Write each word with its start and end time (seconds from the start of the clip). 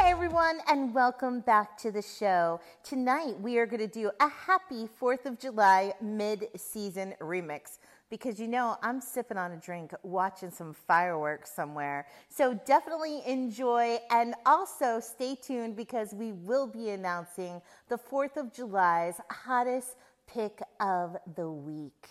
Hey 0.00 0.12
everyone, 0.12 0.60
and 0.66 0.94
welcome 0.94 1.40
back 1.40 1.76
to 1.80 1.92
the 1.92 2.00
show. 2.00 2.58
Tonight 2.82 3.38
we 3.38 3.58
are 3.58 3.66
going 3.66 3.80
to 3.80 3.86
do 3.86 4.10
a 4.18 4.28
happy 4.30 4.88
4th 4.98 5.26
of 5.26 5.38
July 5.38 5.92
mid 6.00 6.48
season 6.56 7.12
remix 7.20 7.76
because 8.08 8.40
you 8.40 8.48
know 8.48 8.78
I'm 8.82 9.02
sipping 9.02 9.36
on 9.36 9.52
a 9.52 9.58
drink 9.58 9.92
watching 10.02 10.50
some 10.50 10.72
fireworks 10.72 11.52
somewhere. 11.54 12.06
So 12.30 12.58
definitely 12.64 13.20
enjoy 13.26 13.98
and 14.10 14.34
also 14.46 15.00
stay 15.00 15.34
tuned 15.34 15.76
because 15.76 16.14
we 16.14 16.32
will 16.32 16.66
be 16.66 16.88
announcing 16.88 17.60
the 17.90 17.98
4th 17.98 18.38
of 18.38 18.54
July's 18.54 19.20
hottest 19.30 19.96
pick 20.26 20.62
of 20.80 21.18
the 21.36 21.50
week. 21.50 22.08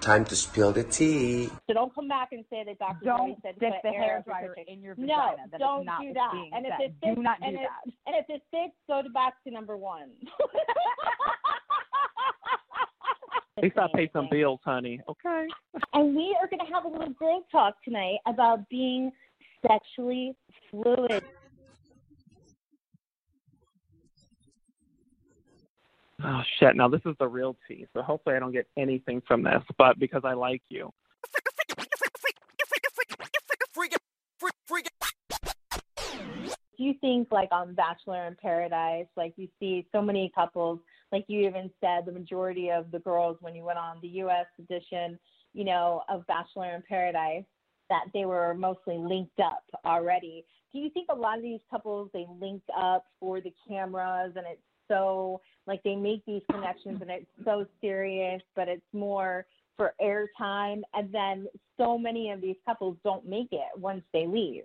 Time 0.00 0.24
to 0.24 0.36
spill 0.36 0.72
the 0.72 0.82
tea. 0.82 1.48
So 1.68 1.74
don't 1.74 1.94
come 1.94 2.08
back 2.08 2.30
and 2.32 2.44
say 2.50 2.64
that 2.64 2.78
Dr. 2.78 3.04
Don't 3.04 3.40
said 3.42 3.54
stick 3.56 3.72
put 3.72 3.82
the 3.82 3.96
air 3.96 4.24
hairdryer 4.26 4.54
in 4.66 4.82
your 4.82 4.94
No, 4.96 5.06
vagina. 5.06 5.36
That 5.50 5.56
is 5.56 5.60
don't 5.60 5.84
not 5.84 6.00
do 6.00 6.12
that. 6.14 6.32
And 6.52 6.66
if 6.66 6.72
said. 6.80 6.94
it 7.02 7.16
Do 7.16 7.22
not 7.22 7.38
do 7.40 7.46
and 7.46 7.56
that. 7.56 7.68
If, 7.86 7.94
and 8.06 8.16
if 8.16 8.24
it 8.28 8.42
fits, 8.50 8.74
go 8.88 9.02
to 9.02 9.08
back 9.10 9.34
to 9.44 9.52
number 9.52 9.76
one. 9.76 10.10
At 13.58 13.64
least 13.64 13.78
I 13.78 13.86
paid 13.94 14.10
some 14.12 14.28
bills, 14.30 14.60
honey. 14.64 15.00
Okay. 15.08 15.46
And 15.94 16.16
we 16.16 16.34
are 16.40 16.48
going 16.48 16.66
to 16.66 16.72
have 16.72 16.86
a 16.86 16.88
little 16.88 17.12
girl 17.12 17.44
talk 17.52 17.74
tonight 17.84 18.16
about 18.26 18.66
being 18.70 19.12
sexually 19.66 20.34
fluid. 20.70 21.22
Oh 26.24 26.42
shit! 26.58 26.76
Now 26.76 26.88
this 26.88 27.00
is 27.04 27.16
the 27.18 27.26
real 27.26 27.56
tea, 27.66 27.86
so 27.94 28.02
hopefully 28.02 28.36
I 28.36 28.38
don't 28.38 28.52
get 28.52 28.68
anything 28.76 29.22
from 29.26 29.42
this. 29.42 29.62
But 29.76 29.98
because 29.98 30.22
I 30.24 30.34
like 30.34 30.62
you, 30.68 30.92
Do 36.82 36.88
you 36.88 36.94
think, 37.00 37.28
like 37.30 37.50
on 37.52 37.74
Bachelor 37.74 38.26
in 38.26 38.34
Paradise, 38.34 39.06
like 39.16 39.34
you 39.36 39.46
see 39.60 39.86
so 39.92 40.02
many 40.02 40.32
couples, 40.34 40.80
like 41.12 41.24
you 41.28 41.46
even 41.46 41.70
said, 41.80 42.06
the 42.06 42.10
majority 42.10 42.70
of 42.70 42.90
the 42.90 42.98
girls 42.98 43.36
when 43.40 43.54
you 43.54 43.62
went 43.62 43.78
on 43.78 43.98
the 44.02 44.08
U.S. 44.08 44.46
edition, 44.58 45.16
you 45.54 45.62
know, 45.62 46.02
of 46.08 46.26
Bachelor 46.26 46.74
in 46.74 46.82
Paradise, 46.88 47.44
that 47.88 48.06
they 48.12 48.24
were 48.24 48.52
mostly 48.54 48.98
linked 48.98 49.38
up 49.38 49.62
already. 49.86 50.44
Do 50.72 50.80
you 50.80 50.90
think 50.90 51.06
a 51.08 51.14
lot 51.14 51.36
of 51.36 51.44
these 51.44 51.60
couples 51.70 52.10
they 52.12 52.26
link 52.40 52.62
up 52.76 53.04
for 53.20 53.40
the 53.40 53.54
cameras 53.68 54.32
and 54.34 54.44
it's 54.50 54.60
so 54.88 55.40
like 55.66 55.82
they 55.82 55.96
make 55.96 56.24
these 56.26 56.42
connections 56.50 57.00
and 57.00 57.10
it's 57.10 57.26
so 57.44 57.66
serious, 57.80 58.42
but 58.56 58.68
it's 58.68 58.82
more 58.92 59.46
for 59.76 59.94
airtime, 60.02 60.82
and 60.94 61.12
then 61.12 61.46
so 61.76 61.96
many 61.96 62.30
of 62.30 62.40
these 62.40 62.56
couples 62.66 62.96
don't 63.04 63.26
make 63.26 63.48
it 63.52 63.78
once 63.78 64.02
they 64.12 64.26
leave. 64.26 64.64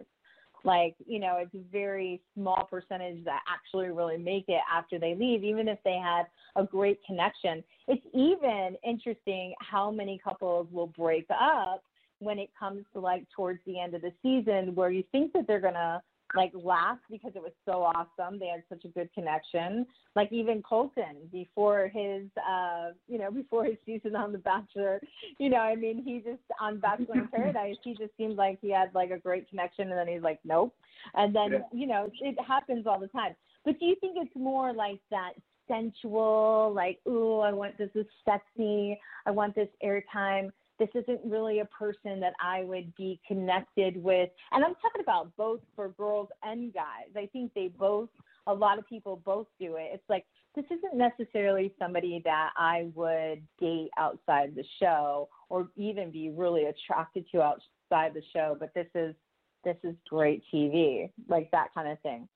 Like 0.63 0.95
you 1.05 1.19
know 1.19 1.37
it's 1.37 1.53
a 1.53 1.71
very 1.71 2.19
small 2.33 2.67
percentage 2.69 3.23
that 3.25 3.41
actually 3.47 3.89
really 3.89 4.17
make 4.17 4.45
it 4.47 4.61
after 4.71 4.99
they 4.99 5.15
leave 5.15 5.43
even 5.43 5.67
if 5.67 5.77
they 5.85 5.97
had 6.03 6.23
a 6.55 6.65
great 6.65 6.99
connection. 7.05 7.63
It's 7.87 8.05
even 8.13 8.75
interesting 8.83 9.53
how 9.59 9.91
many 9.91 10.19
couples 10.21 10.67
will 10.71 10.87
break 10.87 11.27
up 11.29 11.83
when 12.19 12.39
it 12.39 12.49
comes 12.59 12.85
to 12.93 12.99
like 12.99 13.25
towards 13.35 13.59
the 13.65 13.79
end 13.79 13.93
of 13.93 14.01
the 14.01 14.11
season 14.23 14.73
where 14.73 14.89
you 14.89 15.03
think 15.11 15.31
that 15.33 15.45
they're 15.47 15.59
gonna 15.59 16.01
like 16.37 16.51
laugh 16.55 16.99
because 17.09 17.31
it 17.35 17.41
was 17.41 17.51
so 17.65 17.83
awesome. 17.83 18.39
They 18.39 18.47
had 18.47 18.63
such 18.69 18.85
a 18.85 18.89
good 18.89 19.09
connection. 19.13 19.85
Like 20.15 20.31
even 20.31 20.61
colton 20.61 21.15
before 21.31 21.89
his 21.93 22.23
uh 22.49 22.91
you 23.07 23.17
know 23.17 23.31
before 23.31 23.65
his 23.65 23.77
season 23.85 24.15
on 24.15 24.31
the 24.31 24.37
bachelor 24.39 24.99
you 25.39 25.49
know 25.49 25.57
i 25.57 25.75
mean 25.75 26.01
he 26.03 26.19
just 26.19 26.41
on 26.59 26.79
bachelor 26.79 27.15
in 27.21 27.27
paradise 27.37 27.75
he 27.83 27.93
just 27.95 28.15
seemed 28.17 28.35
like 28.35 28.57
he 28.61 28.71
had 28.71 28.89
like 28.95 29.11
a 29.11 29.17
great 29.19 29.49
connection 29.49 29.89
and 29.89 29.97
then 29.99 30.07
he's 30.07 30.21
like 30.21 30.39
nope. 30.43 30.73
And 31.15 31.35
then 31.35 31.51
Yeah. 31.51 31.59
you 31.73 31.87
know 31.87 32.09
it 32.21 32.37
happens 32.47 32.87
all 32.87 32.99
the 32.99 33.07
time. 33.07 33.35
But 33.65 33.79
do 33.79 33.85
you 33.85 33.95
think 34.01 34.17
it's 34.17 34.35
more 34.35 34.73
like 34.73 34.99
that 35.11 35.33
sensual 35.67 36.71
like 36.73 36.97
ooh 37.07 37.39
i 37.39 37.51
want 37.51 37.77
this 37.77 37.89
is 37.95 38.05
sexy. 38.25 38.99
I 39.25 39.31
want 39.31 39.53
this 39.55 39.69
airtime 39.83 40.51
this 40.79 40.89
isn't 40.93 41.21
really 41.25 41.59
a 41.59 41.65
person 41.65 42.19
that 42.19 42.33
I 42.41 42.63
would 42.63 42.95
be 42.95 43.19
connected 43.27 44.01
with. 44.01 44.29
And 44.51 44.63
I'm 44.63 44.75
talking 44.75 45.01
about 45.01 45.35
both 45.35 45.59
for 45.75 45.89
girls 45.89 46.29
and 46.43 46.73
guys. 46.73 47.09
I 47.15 47.27
think 47.27 47.53
they 47.53 47.69
both, 47.69 48.09
a 48.45 48.53
lot 48.53 48.77
of 48.77 48.87
people 48.87 49.21
both 49.25 49.47
do 49.59 49.75
it. 49.75 49.89
It's 49.93 50.09
like, 50.09 50.25
this 50.55 50.65
isn't 50.65 50.95
necessarily 50.95 51.73
somebody 51.77 52.21
that 52.25 52.49
I 52.57 52.87
would 52.95 53.41
date 53.59 53.89
outside 53.97 54.55
the 54.55 54.63
show 54.79 55.29
or 55.49 55.69
even 55.75 56.11
be 56.11 56.29
really 56.29 56.65
attracted 56.65 57.25
to 57.31 57.41
outside 57.41 58.13
the 58.13 58.23
show, 58.33 58.57
but 58.59 58.73
this 58.73 58.87
is 58.95 59.15
this 59.63 59.77
is 59.83 59.95
great 60.09 60.43
TV, 60.53 61.11
like 61.27 61.51
that 61.51 61.73
kind 61.73 61.89
of 61.89 61.99
thing. 61.99 62.27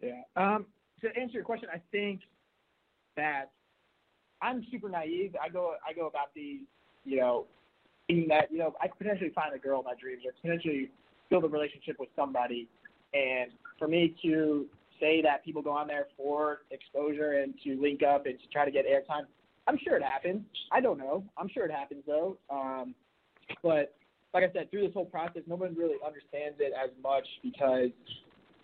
Yeah. 0.00 0.22
Um, 0.36 0.66
to 1.00 1.08
answer 1.08 1.34
your 1.34 1.44
question, 1.44 1.68
I 1.72 1.80
think 1.90 2.20
that 3.16 3.50
I'm 4.40 4.64
super 4.70 4.88
naive. 4.88 5.34
I 5.42 5.48
go 5.48 5.74
I 5.86 5.92
go 5.92 6.06
about 6.06 6.28
these, 6.34 6.60
you 7.06 7.18
know, 7.18 7.46
thinking 8.06 8.28
that 8.28 8.50
you 8.50 8.58
know 8.58 8.74
I 8.82 8.88
could 8.88 8.98
potentially 8.98 9.30
find 9.34 9.54
a 9.54 9.58
girl 9.58 9.80
in 9.80 9.84
my 9.84 9.94
dreams 10.00 10.22
or 10.26 10.32
potentially 10.42 10.90
build 11.30 11.44
a 11.44 11.48
relationship 11.48 11.96
with 11.98 12.08
somebody, 12.16 12.68
and 13.14 13.52
for 13.78 13.88
me 13.88 14.14
to 14.22 14.66
say 15.00 15.22
that 15.22 15.44
people 15.44 15.62
go 15.62 15.70
on 15.70 15.86
there 15.86 16.06
for 16.16 16.62
exposure 16.70 17.32
and 17.32 17.54
to 17.64 17.80
link 17.80 18.02
up 18.02 18.26
and 18.26 18.38
to 18.40 18.46
try 18.48 18.64
to 18.64 18.70
get 18.70 18.86
airtime, 18.86 19.24
I'm 19.66 19.78
sure 19.82 19.96
it 19.96 20.02
happens. 20.02 20.42
I 20.72 20.80
don't 20.80 20.98
know. 20.98 21.24
I'm 21.36 21.48
sure 21.48 21.64
it 21.66 21.72
happens 21.72 22.02
though. 22.06 22.38
Um, 22.50 22.94
but 23.62 23.94
like 24.34 24.44
I 24.44 24.52
said, 24.52 24.70
through 24.70 24.82
this 24.86 24.94
whole 24.94 25.04
process, 25.04 25.42
no 25.46 25.56
one 25.56 25.74
really 25.74 25.96
understands 26.04 26.56
it 26.60 26.72
as 26.72 26.90
much 27.02 27.26
because 27.42 27.90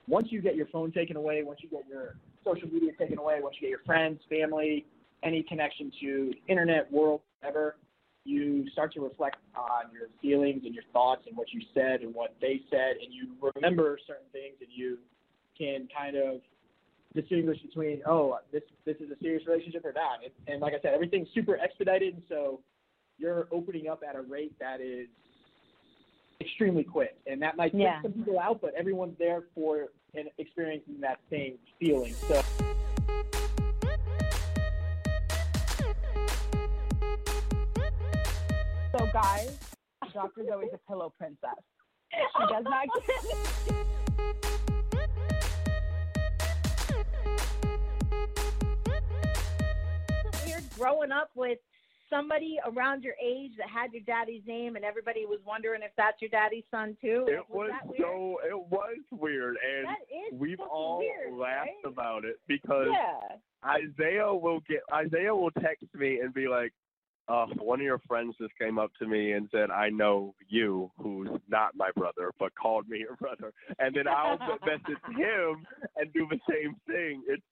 once 0.09 0.29
you 0.31 0.43
get 0.43 0.55
your 0.55 0.67
phone 0.67 0.93
taken 0.93 1.17
away, 1.17 1.43
once 1.43 1.61
you 1.63 1.69
get 1.69 1.87
your 1.89 2.17
social 2.45 2.69
media 2.69 2.93
taken 2.99 3.19
away, 3.19 3.39
once 3.41 3.57
you 3.57 3.63
get 3.63 3.71
your 3.71 3.85
friends, 3.87 4.21
family, 4.29 4.85
any 5.23 5.43
connection 5.43 5.93
to 6.01 6.33
internet 6.49 6.91
world, 6.93 7.21
whatever, 7.41 7.77
you 8.25 8.69
start 8.71 8.93
to 8.95 9.01
reflect 9.01 9.37
on 9.57 9.93
your 9.93 10.09
feelings 10.21 10.63
and 10.65 10.75
your 10.75 10.85
thoughts 10.93 11.23
and 11.27 11.37
what 11.37 11.53
you 11.53 11.61
said 11.75 12.03
and 12.03 12.15
what 12.15 12.35
they 12.41 12.61
said, 12.71 12.97
and 13.03 13.13
you 13.13 13.35
remember 13.55 13.99
certain 14.07 14.27
things, 14.33 14.55
and 14.61 14.69
you 14.73 14.99
can 15.59 15.89
kind 15.97 16.17
of 16.17 16.41
distinguish 17.15 17.59
between, 17.61 18.01
oh, 18.07 18.39
this 18.53 18.63
this 18.85 18.97
is 18.99 19.11
a 19.11 19.17
serious 19.21 19.47
relationship 19.47 19.85
or 19.85 19.93
not. 19.93 20.21
And, 20.25 20.33
and 20.47 20.61
like 20.63 20.73
I 20.73 20.81
said, 20.81 20.95
everything's 20.95 21.29
super 21.35 21.59
expedited, 21.59 22.15
and 22.15 22.23
so 22.29 22.61
you're 23.19 23.49
opening 23.51 23.89
up 23.89 24.03
at 24.09 24.17
a 24.17 24.23
rate 24.23 24.59
that 24.61 24.81
is 24.81 25.09
extremely 26.41 26.85
quick, 26.85 27.17
and 27.27 27.41
that 27.43 27.57
might 27.57 27.75
Yeah. 27.75 28.01
some 28.03 28.13
people 28.13 28.39
out, 28.39 28.61
but 28.61 28.75
everyone's 28.75 29.19
there 29.19 29.45
for 29.55 29.89
and 30.15 30.29
experiencing 30.39 31.01
that 31.01 31.19
same 31.31 31.59
feeling. 31.79 32.15
So. 32.29 32.43
Guys, 39.13 39.59
Dr. 40.13 40.45
Zoe's 40.49 40.69
a 40.73 40.79
pillow 40.91 41.13
princess. 41.17 41.51
She 42.13 42.47
does 42.53 42.65
not 42.65 42.87
get. 43.67 44.53
weird 50.47 50.63
growing 50.79 51.13
up 51.13 51.31
with 51.35 51.59
somebody 52.11 52.59
around 52.67 53.03
your 53.03 53.15
age 53.23 53.53
that 53.57 53.69
had 53.69 53.93
your 53.93 54.03
daddy's 54.03 54.43
name 54.47 54.77
and 54.77 54.85
everybody 54.85 55.25
was 55.25 55.39
wondering 55.47 55.81
if 55.83 55.93
that's 55.97 56.21
your 56.21 56.29
daddy's 56.31 56.65
son 56.71 56.97
too? 57.01 57.25
It 57.29 57.37
Like, 57.39 57.49
was 57.49 57.71
so 57.99 58.39
it 58.47 58.71
was 58.71 58.97
weird, 59.11 59.57
and 59.57 60.39
we've 60.39 60.61
all 60.61 60.99
weird, 60.99 61.33
laughed 61.39 61.71
right? 61.85 61.93
about 61.93 62.25
it 62.25 62.37
because 62.47 62.89
Yeah. 62.91 63.37
Isaiah 63.65 64.35
will 64.35 64.61
get 64.69 64.81
Isaiah 64.93 65.35
will 65.35 65.53
text 65.53 65.87
me 65.95 66.19
and 66.21 66.35
be 66.35 66.49
like, 66.49 66.73
uh, 67.29 67.47
one 67.59 67.81
of 67.81 67.85
your 67.85 68.01
friends 68.01 68.35
just 68.41 68.53
came 68.59 68.79
up 68.79 68.91
to 68.99 69.07
me 69.07 69.33
and 69.33 69.49
said, 69.53 69.71
I 69.71 69.91
know 69.91 70.35
you, 70.49 70.91
who's 70.99 71.29
not 71.49 71.77
my 71.77 71.91
brother, 71.97 72.33
but 72.39 72.53
called 72.55 72.89
me 72.89 72.99
your 72.99 73.17
brother. 73.17 73.53
And 73.79 73.95
then 73.95 74.09
I'll 74.09 74.39
message 74.67 75.03
him 75.17 75.67
and 75.97 76.13
do 76.13 76.27
the 76.29 76.41
same 76.51 76.77
thing. 76.87 77.23
It's 77.29 77.43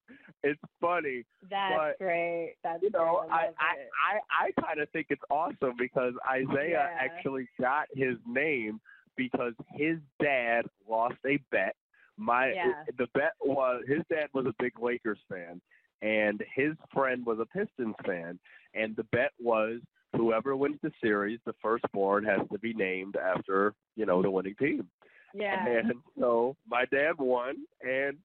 it's 0.42 0.60
funny. 0.80 1.24
That's 1.50 1.74
but, 1.76 1.98
great. 2.04 2.54
That's 2.64 2.82
you 2.82 2.90
know, 2.90 3.24
great. 3.28 3.32
I 3.32 3.36
I 3.36 3.48
I. 3.60 4.44
I, 4.44 4.46
I 4.46 4.66
kind 4.66 4.80
of 4.80 4.88
think 4.90 5.08
it's 5.10 5.22
awesome 5.30 5.74
because 5.78 6.14
Isaiah 6.28 6.90
Yeah. 6.90 6.98
actually 6.98 7.48
got 7.60 7.86
his 7.94 8.16
name 8.26 8.80
because 9.16 9.52
his 9.74 9.98
dad 10.20 10.62
lost 10.88 11.16
a 11.26 11.38
bet. 11.50 11.76
My 12.16 12.52
Yeah. 12.52 12.84
the 12.98 13.06
bet 13.14 13.32
was 13.40 13.84
his 13.86 14.02
dad 14.10 14.28
was 14.34 14.46
a 14.46 14.54
big 14.58 14.78
Lakers 14.80 15.18
fan, 15.28 15.60
and 16.02 16.42
his 16.54 16.74
friend 16.92 17.24
was 17.24 17.38
a 17.38 17.46
Pistons 17.46 17.94
fan, 18.04 18.38
and 18.74 18.94
the 18.96 19.04
bet 19.04 19.30
was 19.40 19.80
whoever 20.16 20.56
wins 20.56 20.78
the 20.82 20.90
series, 21.02 21.38
the 21.46 21.54
firstborn 21.62 22.24
has 22.24 22.40
to 22.52 22.58
be 22.58 22.72
named 22.74 23.16
after 23.16 23.74
you 23.96 24.06
know 24.06 24.22
the 24.22 24.30
winning 24.30 24.54
team. 24.58 24.88
Yeah. 25.34 25.64
And 25.66 25.92
so 26.18 26.56
my 26.68 26.84
dad 26.86 27.12
won, 27.18 27.56
and 27.82 28.16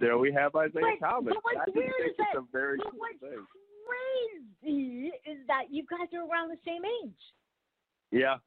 there 0.00 0.16
we 0.18 0.32
have 0.32 0.54
Isaiah 0.56 0.96
But- 1.00 1.06
Thomas. 1.06 1.34
but 1.34 1.44
what's 1.44 1.74
weird 1.74 1.92
is 2.08 2.16
that- 2.16 2.42
very 2.52 2.78
but 2.78 2.90
cool 2.90 3.00
what's 3.00 3.18
thing. 3.20 3.46
crazy 3.86 5.12
is 5.26 5.46
that 5.46 5.70
you 5.70 5.84
guys 5.90 6.12
are 6.14 6.24
around 6.28 6.48
the 6.50 6.58
same 6.64 6.84
age. 6.84 7.20
Yeah. 8.10 8.38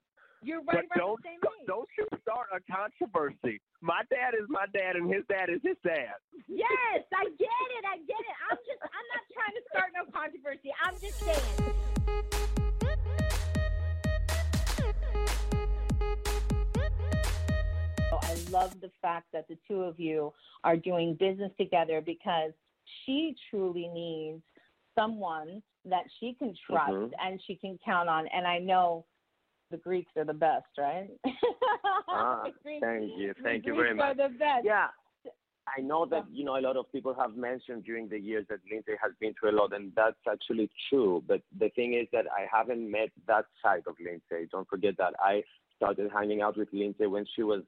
You're 0.43 0.61
But 0.63 0.75
right 0.75 0.85
around 0.97 0.97
don't 0.97 1.21
the 1.21 1.29
same 1.29 1.39
age. 1.61 1.67
don't 1.67 1.89
you 1.97 2.07
start 2.21 2.47
a 2.51 2.59
controversy. 2.71 3.61
My 3.81 4.01
dad 4.09 4.33
is 4.33 4.49
my 4.49 4.65
dad, 4.73 4.95
and 4.95 5.11
his 5.13 5.23
dad 5.29 5.49
is 5.49 5.61
his 5.61 5.77
dad. 5.83 6.15
Yes, 6.47 7.05
I 7.13 7.25
get 7.37 7.67
it. 7.77 7.85
I 7.85 7.97
get 7.97 8.19
it. 8.19 8.35
I'm 8.49 8.57
just 8.57 8.57
I'm 8.57 8.57
not 8.57 8.70
trying 9.41 9.55
to 9.55 9.63
start 9.69 9.89
no 9.95 10.11
controversy. 10.11 10.71
I'm 10.85 10.93
just 10.99 11.19
saying. 11.19 11.73
I 18.23 18.35
love 18.49 18.79
the 18.81 18.91
fact 19.01 19.27
that 19.33 19.47
the 19.47 19.57
two 19.67 19.81
of 19.81 19.99
you 19.99 20.33
are 20.63 20.75
doing 20.77 21.15
business 21.15 21.51
together 21.57 22.01
because 22.05 22.51
she 23.05 23.35
truly 23.49 23.87
needs 23.93 24.41
someone 24.97 25.61
that 25.85 26.03
she 26.19 26.33
can 26.33 26.53
trust 26.67 26.91
Mhm. 26.91 27.13
and 27.19 27.41
she 27.43 27.55
can 27.55 27.77
count 27.79 28.09
on. 28.09 28.27
And 28.27 28.45
I 28.45 28.59
know 28.59 29.05
the 29.69 29.77
Greeks 29.77 30.11
are 30.17 30.25
the 30.25 30.33
best, 30.33 30.67
right? 30.77 31.09
Ah, 32.13 32.43
The 32.43 32.51
Greeks- 32.61 32.81
thank 32.85 33.17
you. 33.17 33.33
the 33.33 33.41
Thank 33.41 33.65
you 33.65 33.73
Greeks 33.73 33.85
very 33.85 33.95
much. 33.95 34.05
Are 34.19 34.29
the 34.29 34.35
best. 34.37 34.65
Yeah. 34.65 34.89
I 35.67 35.81
know 35.81 36.05
that 36.07 36.25
you 36.31 36.43
know 36.43 36.57
a 36.57 36.61
lot 36.61 36.75
of 36.75 36.91
people 36.91 37.13
have 37.13 37.35
mentioned 37.35 37.83
during 37.83 38.09
the 38.09 38.19
years 38.19 38.45
that 38.49 38.59
Lindsay 38.69 38.93
has 39.01 39.11
been 39.19 39.33
through 39.39 39.51
a 39.51 39.57
lot, 39.57 39.73
and 39.73 39.91
that's 39.95 40.17
actually 40.29 40.69
true. 40.89 41.23
But 41.27 41.41
the 41.57 41.69
thing 41.69 41.93
is 41.93 42.07
that 42.11 42.25
I 42.31 42.45
haven't 42.51 42.89
met 42.89 43.09
that 43.27 43.45
side 43.63 43.83
of 43.87 43.95
Lindsay. 44.03 44.49
Don't 44.51 44.67
forget 44.67 44.95
that 44.97 45.13
I 45.19 45.43
started 45.75 46.11
hanging 46.11 46.41
out 46.41 46.57
with 46.57 46.69
Lindsay 46.73 47.05
when 47.05 47.25
she 47.35 47.43
was 47.43 47.61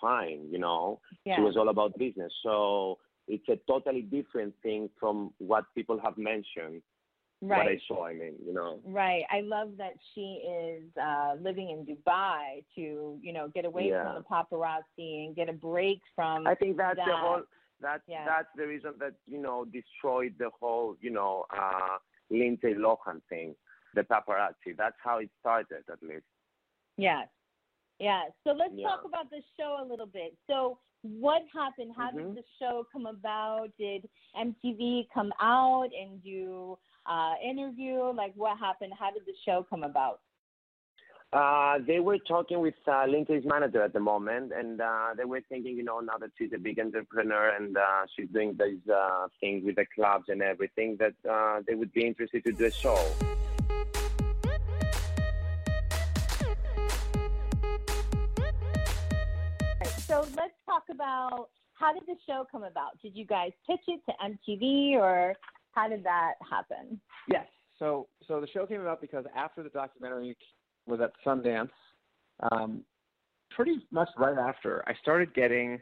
fine. 0.00 0.48
You 0.50 0.58
know, 0.58 1.00
Yeah. 1.24 1.36
she 1.36 1.42
was 1.42 1.56
all 1.56 1.68
about 1.68 1.98
business. 1.98 2.32
So 2.42 2.98
it's 3.28 3.48
a 3.48 3.56
totally 3.68 4.02
different 4.02 4.54
thing 4.62 4.88
from 4.98 5.32
what 5.38 5.64
people 5.74 5.98
have 6.00 6.16
mentioned. 6.18 6.82
What 7.40 7.60
I 7.60 7.64
Right. 7.70 7.82
saw, 7.88 8.04
I 8.06 8.12
mean, 8.14 8.34
you 8.44 8.52
know. 8.52 8.80
Right. 8.84 9.24
I 9.30 9.40
love 9.40 9.76
that 9.78 9.94
she 10.14 10.42
is 10.46 10.84
uh, 10.98 11.36
living 11.40 11.70
in 11.70 11.86
Dubai 11.86 12.62
to, 12.74 13.18
you 13.22 13.32
know, 13.32 13.48
get 13.48 13.64
away 13.64 13.88
Yeah. 13.88 14.04
from 14.04 14.14
the 14.16 14.24
paparazzi 14.28 15.24
and 15.26 15.34
get 15.34 15.48
a 15.48 15.52
break 15.54 16.02
from. 16.14 16.46
I 16.46 16.54
think 16.54 16.76
that's 16.76 16.98
the 16.98 17.16
whole. 17.16 17.42
That's 17.80 18.02
Yeah. 18.06 18.26
that's 18.26 18.48
the 18.56 18.66
reason 18.66 18.92
that 18.98 19.14
you 19.26 19.38
know 19.38 19.64
destroyed 19.64 20.34
the 20.38 20.50
whole 20.50 20.96
you 21.00 21.08
know 21.10 21.46
uh, 21.50 21.96
Lindsay 22.28 22.74
Lohan 22.74 23.22
thing, 23.30 23.56
the 23.94 24.02
paparazzi. 24.02 24.76
That's 24.76 24.98
how 25.02 25.16
it 25.18 25.30
started, 25.40 25.84
at 25.90 26.02
least. 26.02 26.26
Yes. 26.98 27.26
Yes. 27.98 28.32
So 28.44 28.52
let's 28.52 28.74
Yeah. 28.74 28.88
talk 28.88 29.04
about 29.04 29.30
the 29.30 29.42
show 29.56 29.78
a 29.80 29.84
little 29.84 30.06
bit. 30.06 30.36
So 30.46 30.78
what 31.02 31.42
happened? 31.54 31.94
How 31.96 32.10
Mhm. 32.10 32.34
did 32.34 32.44
the 32.44 32.44
show 32.58 32.86
come 32.92 33.06
about? 33.06 33.74
Did 33.78 34.06
MTV 34.34 35.08
come 35.14 35.32
out 35.40 35.90
and 35.94 36.22
do 36.22 36.78
uh, 37.06 37.34
interview? 37.44 38.12
Like 38.12 38.32
what 38.36 38.58
happened? 38.58 38.92
How 38.98 39.10
did 39.10 39.22
the 39.26 39.34
show 39.44 39.66
come 39.68 39.82
about? 39.82 40.20
Uh, 41.32 41.78
they 41.86 42.00
were 42.00 42.18
talking 42.18 42.58
with 42.60 42.74
uh, 42.88 43.04
Lindsay's 43.06 43.44
manager 43.44 43.82
at 43.82 43.92
the 43.92 44.00
moment, 44.00 44.52
and 44.52 44.80
uh, 44.80 45.10
they 45.16 45.24
were 45.24 45.40
thinking, 45.48 45.76
you 45.76 45.84
know, 45.84 46.00
now 46.00 46.18
that 46.18 46.30
she's 46.36 46.50
a 46.52 46.58
big 46.58 46.80
entrepreneur 46.80 47.50
and 47.50 47.76
uh, 47.76 48.04
she's 48.16 48.26
doing 48.30 48.56
these 48.58 48.80
uh, 48.92 49.28
things 49.38 49.62
with 49.64 49.76
the 49.76 49.86
clubs 49.94 50.24
and 50.28 50.42
everything, 50.42 50.98
that 50.98 51.14
uh, 51.30 51.60
they 51.68 51.76
would 51.76 51.92
be 51.92 52.04
interested 52.04 52.42
to 52.44 52.50
do 52.50 52.64
a 52.64 52.70
show. 52.70 52.98
So 60.10 60.26
let's 60.36 60.54
talk 60.66 60.82
about 60.90 61.50
how 61.74 61.92
did 61.92 62.02
the 62.08 62.16
show 62.26 62.44
come 62.50 62.64
about? 62.64 63.00
Did 63.00 63.14
you 63.14 63.24
guys 63.24 63.52
pitch 63.68 63.80
it 63.86 64.00
to 64.06 64.12
MTV 64.20 64.94
or 64.94 65.36
how 65.72 65.88
did 65.88 66.04
that 66.04 66.34
happen? 66.48 67.00
Yes. 67.28 67.46
So 67.78 68.08
so 68.28 68.40
the 68.40 68.46
show 68.48 68.66
came 68.66 68.80
about 68.80 69.00
because 69.00 69.24
after 69.36 69.62
the 69.62 69.70
documentary 69.70 70.36
was 70.86 71.00
at 71.00 71.12
Sundance, 71.24 71.70
um, 72.50 72.82
pretty 73.50 73.76
much 73.90 74.08
right 74.16 74.38
after, 74.38 74.84
I 74.86 74.94
started 75.00 75.34
getting 75.34 75.80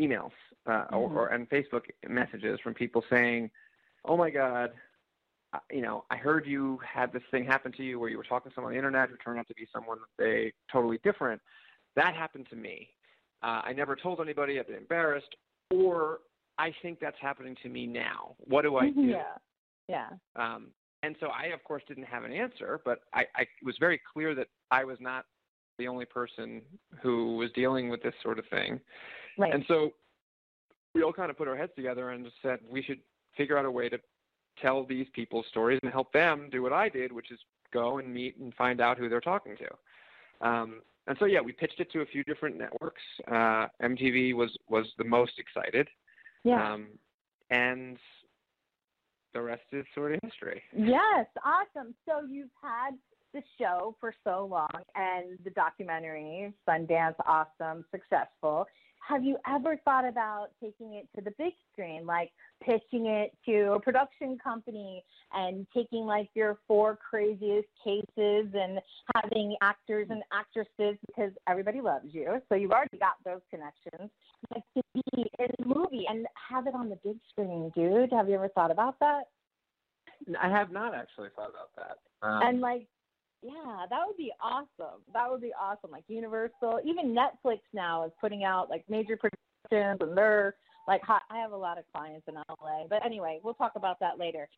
emails 0.00 0.32
uh, 0.66 0.84
or, 0.90 1.10
or 1.12 1.28
and 1.28 1.48
Facebook 1.48 1.82
messages 2.08 2.58
from 2.62 2.74
people 2.74 3.02
saying, 3.10 3.50
"Oh 4.04 4.16
my 4.16 4.30
God, 4.30 4.70
uh, 5.54 5.58
you 5.70 5.82
know, 5.82 6.04
I 6.10 6.16
heard 6.16 6.46
you 6.46 6.78
had 6.84 7.12
this 7.12 7.22
thing 7.30 7.44
happen 7.44 7.72
to 7.72 7.82
you 7.82 8.00
where 8.00 8.10
you 8.10 8.16
were 8.16 8.24
talking 8.24 8.50
to 8.50 8.54
someone 8.54 8.72
on 8.72 8.74
the 8.74 8.78
internet 8.78 9.08
who 9.08 9.16
turned 9.16 9.38
out 9.38 9.46
to 9.48 9.54
be 9.54 9.66
someone 9.72 9.98
that 9.98 10.22
they 10.22 10.52
totally 10.72 10.98
different. 11.04 11.40
That 11.96 12.14
happened 12.14 12.46
to 12.50 12.56
me. 12.56 12.88
Uh, 13.42 13.62
I 13.64 13.72
never 13.72 13.94
told 13.94 14.20
anybody. 14.20 14.58
I've 14.58 14.66
been 14.66 14.76
embarrassed, 14.76 15.34
or 15.70 16.18
I 16.58 16.72
think 16.82 17.00
that's 17.00 17.16
happening 17.20 17.56
to 17.62 17.68
me 17.68 17.86
now. 17.86 18.36
What 18.38 18.62
do 18.62 18.76
I 18.76 18.90
do?" 18.90 19.02
Yeah. 19.02 19.34
Yeah. 19.88 20.08
Um, 20.36 20.68
and 21.02 21.16
so 21.20 21.26
I, 21.26 21.46
of 21.46 21.62
course, 21.64 21.82
didn't 21.86 22.04
have 22.04 22.24
an 22.24 22.32
answer, 22.32 22.80
but 22.84 23.00
I, 23.12 23.24
I 23.36 23.46
was 23.62 23.76
very 23.78 24.00
clear 24.12 24.34
that 24.34 24.48
I 24.70 24.84
was 24.84 24.96
not 25.00 25.26
the 25.78 25.86
only 25.86 26.06
person 26.06 26.62
who 27.02 27.36
was 27.36 27.50
dealing 27.52 27.90
with 27.90 28.02
this 28.02 28.14
sort 28.22 28.38
of 28.38 28.46
thing. 28.46 28.80
Right. 29.36 29.52
And 29.52 29.64
so 29.68 29.92
we 30.94 31.02
all 31.02 31.12
kind 31.12 31.30
of 31.30 31.36
put 31.36 31.48
our 31.48 31.56
heads 31.56 31.72
together 31.76 32.10
and 32.10 32.24
just 32.24 32.36
said 32.42 32.60
we 32.70 32.82
should 32.82 33.00
figure 33.36 33.58
out 33.58 33.64
a 33.64 33.70
way 33.70 33.88
to 33.88 33.98
tell 34.62 34.84
these 34.84 35.06
people's 35.12 35.46
stories 35.50 35.80
and 35.82 35.92
help 35.92 36.12
them 36.12 36.48
do 36.50 36.62
what 36.62 36.72
I 36.72 36.88
did, 36.88 37.12
which 37.12 37.30
is 37.30 37.38
go 37.72 37.98
and 37.98 38.12
meet 38.12 38.38
and 38.38 38.54
find 38.54 38.80
out 38.80 38.96
who 38.96 39.08
they're 39.08 39.20
talking 39.20 39.56
to. 39.56 40.48
Um, 40.48 40.80
and 41.06 41.16
so 41.18 41.26
yeah, 41.26 41.40
we 41.40 41.52
pitched 41.52 41.80
it 41.80 41.90
to 41.92 42.00
a 42.00 42.06
few 42.06 42.24
different 42.24 42.56
networks. 42.56 43.02
Uh, 43.28 43.66
MTV 43.82 44.34
was 44.34 44.56
was 44.68 44.86
the 44.96 45.04
most 45.04 45.32
excited. 45.38 45.88
Yeah. 46.44 46.72
Um, 46.74 46.86
and 47.50 47.98
the 49.32 49.42
rest 49.42 49.64
is 49.72 49.84
sort 49.94 50.12
of 50.14 50.20
history. 50.22 50.62
Yes, 50.76 51.26
awesome. 51.44 51.94
So 52.06 52.26
you've 52.28 52.48
had 52.62 52.92
the 53.34 53.42
show 53.58 53.96
for 54.00 54.14
so 54.22 54.46
long 54.48 54.68
and 54.94 55.38
the 55.44 55.50
documentary, 55.50 56.52
Sundance, 56.66 57.16
awesome, 57.26 57.84
successful. 57.90 58.66
Have 59.06 59.22
you 59.22 59.36
ever 59.46 59.78
thought 59.84 60.08
about 60.08 60.48
taking 60.62 60.94
it 60.94 61.06
to 61.14 61.22
the 61.22 61.32
big 61.36 61.52
screen, 61.70 62.06
like 62.06 62.30
pitching 62.62 63.04
it 63.04 63.36
to 63.44 63.72
a 63.72 63.80
production 63.80 64.38
company 64.38 65.04
and 65.34 65.66
taking 65.74 66.06
like 66.06 66.30
your 66.34 66.56
four 66.66 66.98
craziest 67.10 67.68
cases 67.84 68.46
and 68.54 68.80
having 69.14 69.56
actors 69.60 70.06
and 70.08 70.22
actresses 70.32 70.96
because 71.06 71.32
everybody 71.46 71.82
loves 71.82 72.06
you, 72.12 72.40
so 72.48 72.54
you've 72.54 72.70
already 72.70 72.96
got 72.96 73.16
those 73.26 73.42
connections, 73.50 74.10
like 74.54 74.64
to 74.74 74.82
be 74.94 75.24
in 75.38 75.48
movie 75.94 76.06
and 76.08 76.26
have 76.50 76.66
it 76.66 76.74
on 76.74 76.88
the 76.88 76.98
big 77.04 77.16
screen, 77.30 77.70
dude? 77.74 78.12
Have 78.12 78.28
you 78.28 78.34
ever 78.34 78.48
thought 78.48 78.70
about 78.70 78.98
that? 79.00 79.24
I 80.40 80.48
have 80.48 80.70
not 80.70 80.94
actually 80.94 81.28
thought 81.36 81.50
about 81.50 81.70
that. 81.76 82.26
Um, 82.26 82.42
and 82.42 82.60
like 82.60 82.86
yeah 83.42 83.84
that 83.90 84.00
would 84.06 84.16
be 84.16 84.32
awesome 84.42 85.02
that 85.12 85.30
would 85.30 85.42
be 85.42 85.52
awesome 85.60 85.90
like 85.90 86.04
universal 86.08 86.80
even 86.82 87.14
netflix 87.14 87.58
now 87.74 88.02
is 88.06 88.12
putting 88.18 88.42
out 88.42 88.70
like 88.70 88.82
major 88.88 89.18
productions 89.18 89.98
and 90.00 90.16
they're 90.16 90.54
like 90.88 91.02
hot 91.02 91.20
i 91.30 91.36
have 91.36 91.52
a 91.52 91.56
lot 91.56 91.76
of 91.76 91.84
clients 91.94 92.26
in 92.26 92.34
la 92.36 92.84
but 92.88 93.04
anyway 93.04 93.38
we'll 93.42 93.52
talk 93.52 93.72
about 93.76 94.00
that 94.00 94.18
later 94.18 94.48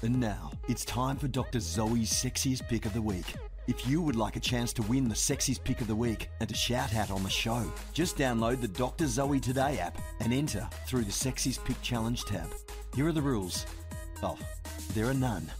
And 0.00 0.20
now 0.20 0.52
it's 0.68 0.84
time 0.84 1.16
for 1.16 1.26
Dr. 1.26 1.58
Zoe's 1.58 2.12
Sexiest 2.12 2.68
Pick 2.68 2.86
of 2.86 2.92
the 2.92 3.02
Week. 3.02 3.34
If 3.68 3.86
you 3.86 4.00
would 4.00 4.16
like 4.16 4.36
a 4.36 4.40
chance 4.40 4.72
to 4.72 4.82
win 4.84 5.10
the 5.10 5.14
Sexiest 5.14 5.62
Pick 5.62 5.82
of 5.82 5.88
the 5.88 5.94
Week 5.94 6.30
and 6.40 6.48
to 6.48 6.54
shout 6.54 6.94
out 6.94 7.10
on 7.10 7.22
the 7.22 7.28
show, 7.28 7.70
just 7.92 8.16
download 8.16 8.62
the 8.62 8.68
Dr. 8.68 9.06
Zoe 9.06 9.38
Today 9.38 9.78
app 9.78 9.98
and 10.20 10.32
enter 10.32 10.66
through 10.86 11.04
the 11.04 11.12
Sexiest 11.12 11.62
Pick 11.66 11.80
Challenge 11.82 12.24
tab. 12.24 12.48
Here 12.96 13.06
are 13.06 13.12
the 13.12 13.20
rules. 13.20 13.66
Oh, 14.22 14.38
there 14.94 15.04
are 15.04 15.12
none. 15.12 15.50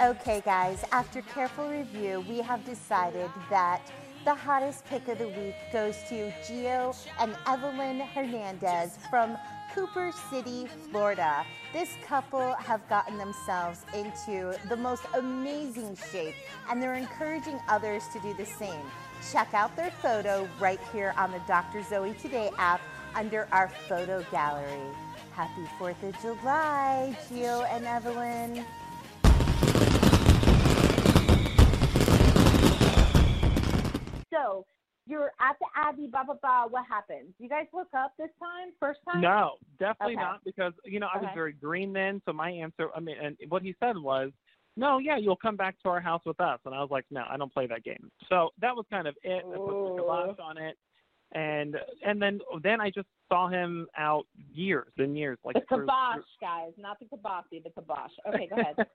Okay, 0.00 0.42
guys, 0.44 0.84
after 0.90 1.22
careful 1.22 1.70
review, 1.70 2.24
we 2.28 2.38
have 2.38 2.64
decided 2.64 3.30
that 3.50 3.82
the 4.24 4.34
hottest 4.34 4.84
pick 4.86 5.06
of 5.06 5.18
the 5.18 5.28
week 5.28 5.54
goes 5.72 5.94
to 6.08 6.32
Gio 6.42 6.92
and 7.20 7.36
Evelyn 7.46 8.00
Hernandez 8.00 8.98
from 9.10 9.38
Cooper 9.74 10.12
City, 10.30 10.66
Florida. 10.90 11.44
This 11.72 11.90
couple 12.06 12.54
have 12.54 12.86
gotten 12.88 13.18
themselves 13.18 13.84
into 13.94 14.54
the 14.68 14.76
most 14.76 15.02
amazing 15.14 15.96
shape, 16.10 16.34
and 16.70 16.82
they're 16.82 16.94
encouraging 16.94 17.60
others 17.68 18.04
to 18.12 18.20
do 18.20 18.34
the 18.34 18.46
same. 18.46 18.84
Check 19.32 19.52
out 19.54 19.74
their 19.76 19.90
photo 20.02 20.48
right 20.60 20.80
here 20.92 21.14
on 21.16 21.32
the 21.32 21.40
Dr. 21.46 21.82
Zoe 21.82 22.14
Today 22.14 22.50
app 22.58 22.80
under 23.14 23.48
our 23.52 23.68
photo 23.88 24.24
gallery. 24.30 24.94
Happy 25.32 25.62
4th 25.78 26.02
of 26.02 26.20
July, 26.20 27.16
Gio 27.28 27.66
and 27.70 27.86
Evelyn. 27.86 28.64
so 34.38 34.64
you're 35.08 35.32
at 35.40 35.56
the 35.60 35.66
Abbey, 35.76 36.06
blah 36.06 36.24
blah 36.24 36.34
blah. 36.40 36.66
What 36.66 36.84
happens? 36.86 37.34
You 37.38 37.48
guys 37.48 37.66
hook 37.72 37.88
up 37.96 38.12
this 38.18 38.30
time? 38.38 38.72
First 38.78 39.00
time? 39.10 39.20
No, 39.20 39.54
definitely 39.78 40.14
Okay. 40.14 40.22
not 40.22 40.44
because 40.44 40.72
you 40.84 41.00
know 41.00 41.08
I 41.12 41.18
was 41.18 41.26
Okay. 41.26 41.34
very 41.34 41.52
green 41.52 41.92
then. 41.92 42.20
So 42.26 42.32
my 42.32 42.50
answer, 42.50 42.88
I 42.94 43.00
mean, 43.00 43.16
and 43.20 43.36
what 43.48 43.62
he 43.62 43.74
said 43.80 43.96
was, 43.96 44.30
"No, 44.76 44.98
yeah, 44.98 45.16
you'll 45.16 45.36
come 45.36 45.56
back 45.56 45.76
to 45.82 45.88
our 45.88 46.00
house 46.00 46.22
with 46.26 46.40
us." 46.40 46.60
And 46.64 46.74
I 46.74 46.80
was 46.80 46.90
like, 46.90 47.06
"No, 47.10 47.24
I 47.28 47.36
don't 47.36 47.52
play 47.52 47.66
that 47.66 47.84
game." 47.84 48.10
So 48.28 48.50
that 48.60 48.74
was 48.76 48.84
kind 48.90 49.08
of 49.08 49.16
it. 49.22 49.44
I 49.44 49.56
put 49.56 49.84
the 49.84 49.94
kibosh 49.96 50.38
on 50.38 50.58
it, 50.58 50.76
and 51.32 51.76
and 52.04 52.20
then 52.20 52.40
then 52.62 52.80
I 52.80 52.90
just 52.90 53.08
saw 53.28 53.48
him 53.48 53.86
out 53.96 54.26
years 54.52 54.92
and 54.98 55.16
years, 55.16 55.38
like 55.44 55.54
the 55.54 55.60
through- 55.68 55.80
kibosh, 55.86 56.24
guys, 56.40 56.72
not 56.78 56.98
the 56.98 57.06
kibosh, 57.06 57.44
the 57.50 57.60
kibosh. 57.70 58.12
Okay, 58.28 58.46
go 58.48 58.56
ahead. 58.56 58.76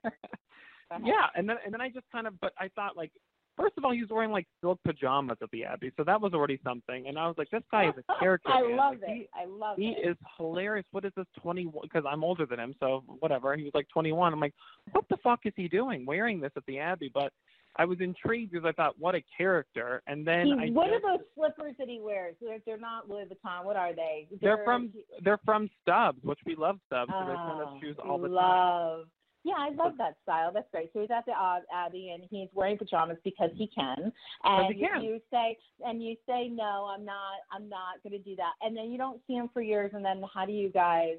Go 0.90 0.96
ahead. 0.96 1.06
yeah, 1.06 1.28
and 1.34 1.48
then 1.48 1.56
and 1.64 1.72
then 1.72 1.80
I 1.80 1.88
just 1.88 2.04
kind 2.12 2.26
of, 2.26 2.38
but 2.40 2.52
I 2.58 2.68
thought 2.68 2.94
like, 2.94 3.10
first 3.56 3.74
of 3.78 3.84
all, 3.84 3.92
he 3.92 4.00
was 4.00 4.10
wearing 4.10 4.30
like 4.30 4.46
silk 4.60 4.78
pajamas 4.84 5.38
at 5.42 5.50
the 5.50 5.64
Abbey, 5.64 5.92
so 5.96 6.04
that 6.04 6.20
was 6.20 6.32
already 6.34 6.60
something. 6.64 7.06
And 7.08 7.18
I 7.18 7.26
was 7.26 7.36
like, 7.38 7.50
this 7.50 7.62
guy 7.70 7.88
is 7.88 7.94
a 8.08 8.18
character. 8.18 8.50
I 8.50 8.62
man. 8.62 8.76
love 8.76 8.94
Like, 9.00 9.10
it. 9.20 9.30
I 9.34 9.44
love 9.46 9.78
it. 9.78 9.82
He 9.82 9.88
is 10.08 10.16
hilarious. 10.36 10.86
What 10.92 11.04
is 11.04 11.12
this 11.16 11.26
twenty? 11.40 11.66
Because 11.82 12.04
I'm 12.08 12.24
older 12.24 12.46
than 12.46 12.58
him, 12.60 12.74
so 12.80 13.02
whatever. 13.20 13.54
He 13.56 13.62
was 13.64 13.72
like 13.74 13.88
twenty 13.92 14.12
one. 14.12 14.32
I'm 14.32 14.40
like, 14.40 14.54
what 14.92 15.04
the 15.08 15.16
fuck 15.22 15.40
is 15.44 15.52
he 15.56 15.68
doing 15.68 16.04
wearing 16.06 16.40
this 16.40 16.52
at 16.56 16.64
the 16.66 16.78
Abbey? 16.78 17.10
But 17.12 17.32
I 17.76 17.84
was 17.84 17.98
intrigued 18.00 18.52
because 18.52 18.64
I 18.64 18.70
thought, 18.70 18.94
what 19.00 19.16
a 19.16 19.22
character. 19.36 20.00
And 20.06 20.24
then 20.24 20.46
He- 20.46 20.52
I 20.52 20.70
what 20.70 20.90
just, 20.90 21.04
are 21.04 21.16
those 21.18 21.26
slippers 21.34 21.74
that 21.80 21.88
he 21.88 21.98
wears? 22.00 22.36
They're, 22.40 22.58
they're 22.64 22.78
not 22.78 23.08
Louis 23.10 23.24
Vuitton. 23.24 23.64
What 23.64 23.74
are 23.74 23.92
they? 23.92 24.28
they're 24.40 24.62
from 24.64 24.92
they're 25.24 25.40
from 25.44 25.68
Stubbs, 25.82 26.20
which 26.22 26.38
we 26.46 26.54
love 26.54 26.78
Stubbs. 26.86 27.10
so 27.12 27.18
they 27.26 27.34
send 27.34 27.38
Oh, 27.38 27.64
ah, 27.66 27.74
us 27.74 27.80
shoes 27.80 27.96
all 28.04 28.18
the 28.18 28.28
time. 28.28 28.34
love. 28.34 29.06
Yeah, 29.44 29.54
I 29.58 29.68
love 29.74 29.92
that 29.98 30.16
style. 30.22 30.50
That's 30.52 30.66
great. 30.72 30.90
So 30.94 31.02
he's 31.02 31.10
at 31.10 31.26
the 31.26 31.32
Odd 31.32 31.62
Abbey 31.72 32.12
and 32.14 32.24
he's 32.30 32.48
wearing 32.54 32.78
pajamas 32.78 33.18
because 33.24 33.50
he 33.54 33.66
can. 33.66 34.10
And 34.42 34.74
he 34.74 34.80
can. 34.80 35.02
you 35.02 35.20
say 35.30 35.58
and 35.84 36.02
you 36.02 36.16
say 36.26 36.48
no, 36.48 36.90
I'm 36.90 37.04
not. 37.04 37.40
I'm 37.52 37.68
not 37.68 38.02
going 38.02 38.12
to 38.12 38.18
do 38.18 38.34
that. 38.36 38.52
And 38.62 38.74
then 38.74 38.90
you 38.90 38.96
don't 38.96 39.20
see 39.26 39.34
him 39.34 39.50
for 39.52 39.60
years. 39.60 39.90
And 39.92 40.02
then 40.02 40.22
how 40.32 40.46
do 40.46 40.52
you 40.52 40.70
guys 40.70 41.16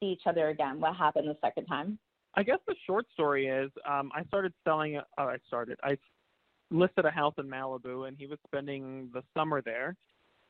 see 0.00 0.06
each 0.06 0.22
other 0.26 0.48
again? 0.48 0.80
What 0.80 0.96
happened 0.96 1.28
the 1.28 1.36
second 1.42 1.66
time? 1.66 1.98
I 2.34 2.42
guess 2.42 2.58
the 2.66 2.74
short 2.86 3.04
story 3.12 3.48
is 3.48 3.70
um, 3.86 4.10
I 4.14 4.24
started 4.24 4.54
selling. 4.64 4.98
Oh, 5.18 5.24
I 5.24 5.36
started. 5.46 5.78
I 5.82 5.98
listed 6.70 7.04
a 7.04 7.10
house 7.10 7.34
in 7.36 7.46
Malibu, 7.46 8.08
and 8.08 8.16
he 8.16 8.26
was 8.26 8.38
spending 8.46 9.10
the 9.12 9.22
summer 9.36 9.60
there. 9.60 9.94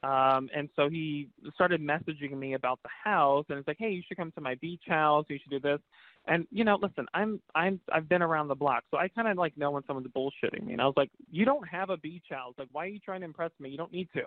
Um, 0.05 0.49
and 0.55 0.69
so 0.75 0.89
he 0.89 1.29
started 1.55 1.81
messaging 1.81 2.37
me 2.37 2.55
about 2.55 2.81
the 2.83 2.89
house, 3.05 3.47
and 3.49 3.59
it's 3.59 3.69
like, 3.69 3.79
hey, 3.79 3.91
you 3.91 4.03
should 4.07 4.17
come 4.17 4.33
to 4.33 4.41
my 4.41 4.57
beach 4.57 4.83
house. 4.89 5.25
You 5.29 5.39
should 5.41 5.51
do 5.51 5.61
this. 5.61 5.81
And 6.27 6.47
you 6.51 6.65
know, 6.65 6.79
listen, 6.81 7.07
I'm 7.15 7.41
I'm 7.55 7.81
I've 7.93 8.09
been 8.09 8.23
around 8.23 8.49
the 8.49 8.55
block, 8.55 8.85
so 8.91 8.97
I 8.97 9.09
kind 9.09 9.27
of 9.27 9.37
like 9.37 9.57
know 9.57 9.73
when 9.73 9.83
someone's 9.87 10.07
bullshitting 10.09 10.65
me. 10.65 10.73
And 10.73 10.81
I 10.81 10.87
was 10.87 10.95
like, 10.97 11.11
you 11.31 11.45
don't 11.45 11.67
have 11.69 11.91
a 11.91 11.97
beach 11.97 12.27
house. 12.31 12.55
Like, 12.59 12.69
why 12.71 12.85
are 12.85 12.89
you 12.89 13.01
trying 13.01 13.21
to 13.21 13.27
impress 13.27 13.51
me? 13.59 13.71
You 13.71 13.77
don't 13.77 13.93
need 13.93 14.09
to. 14.15 14.23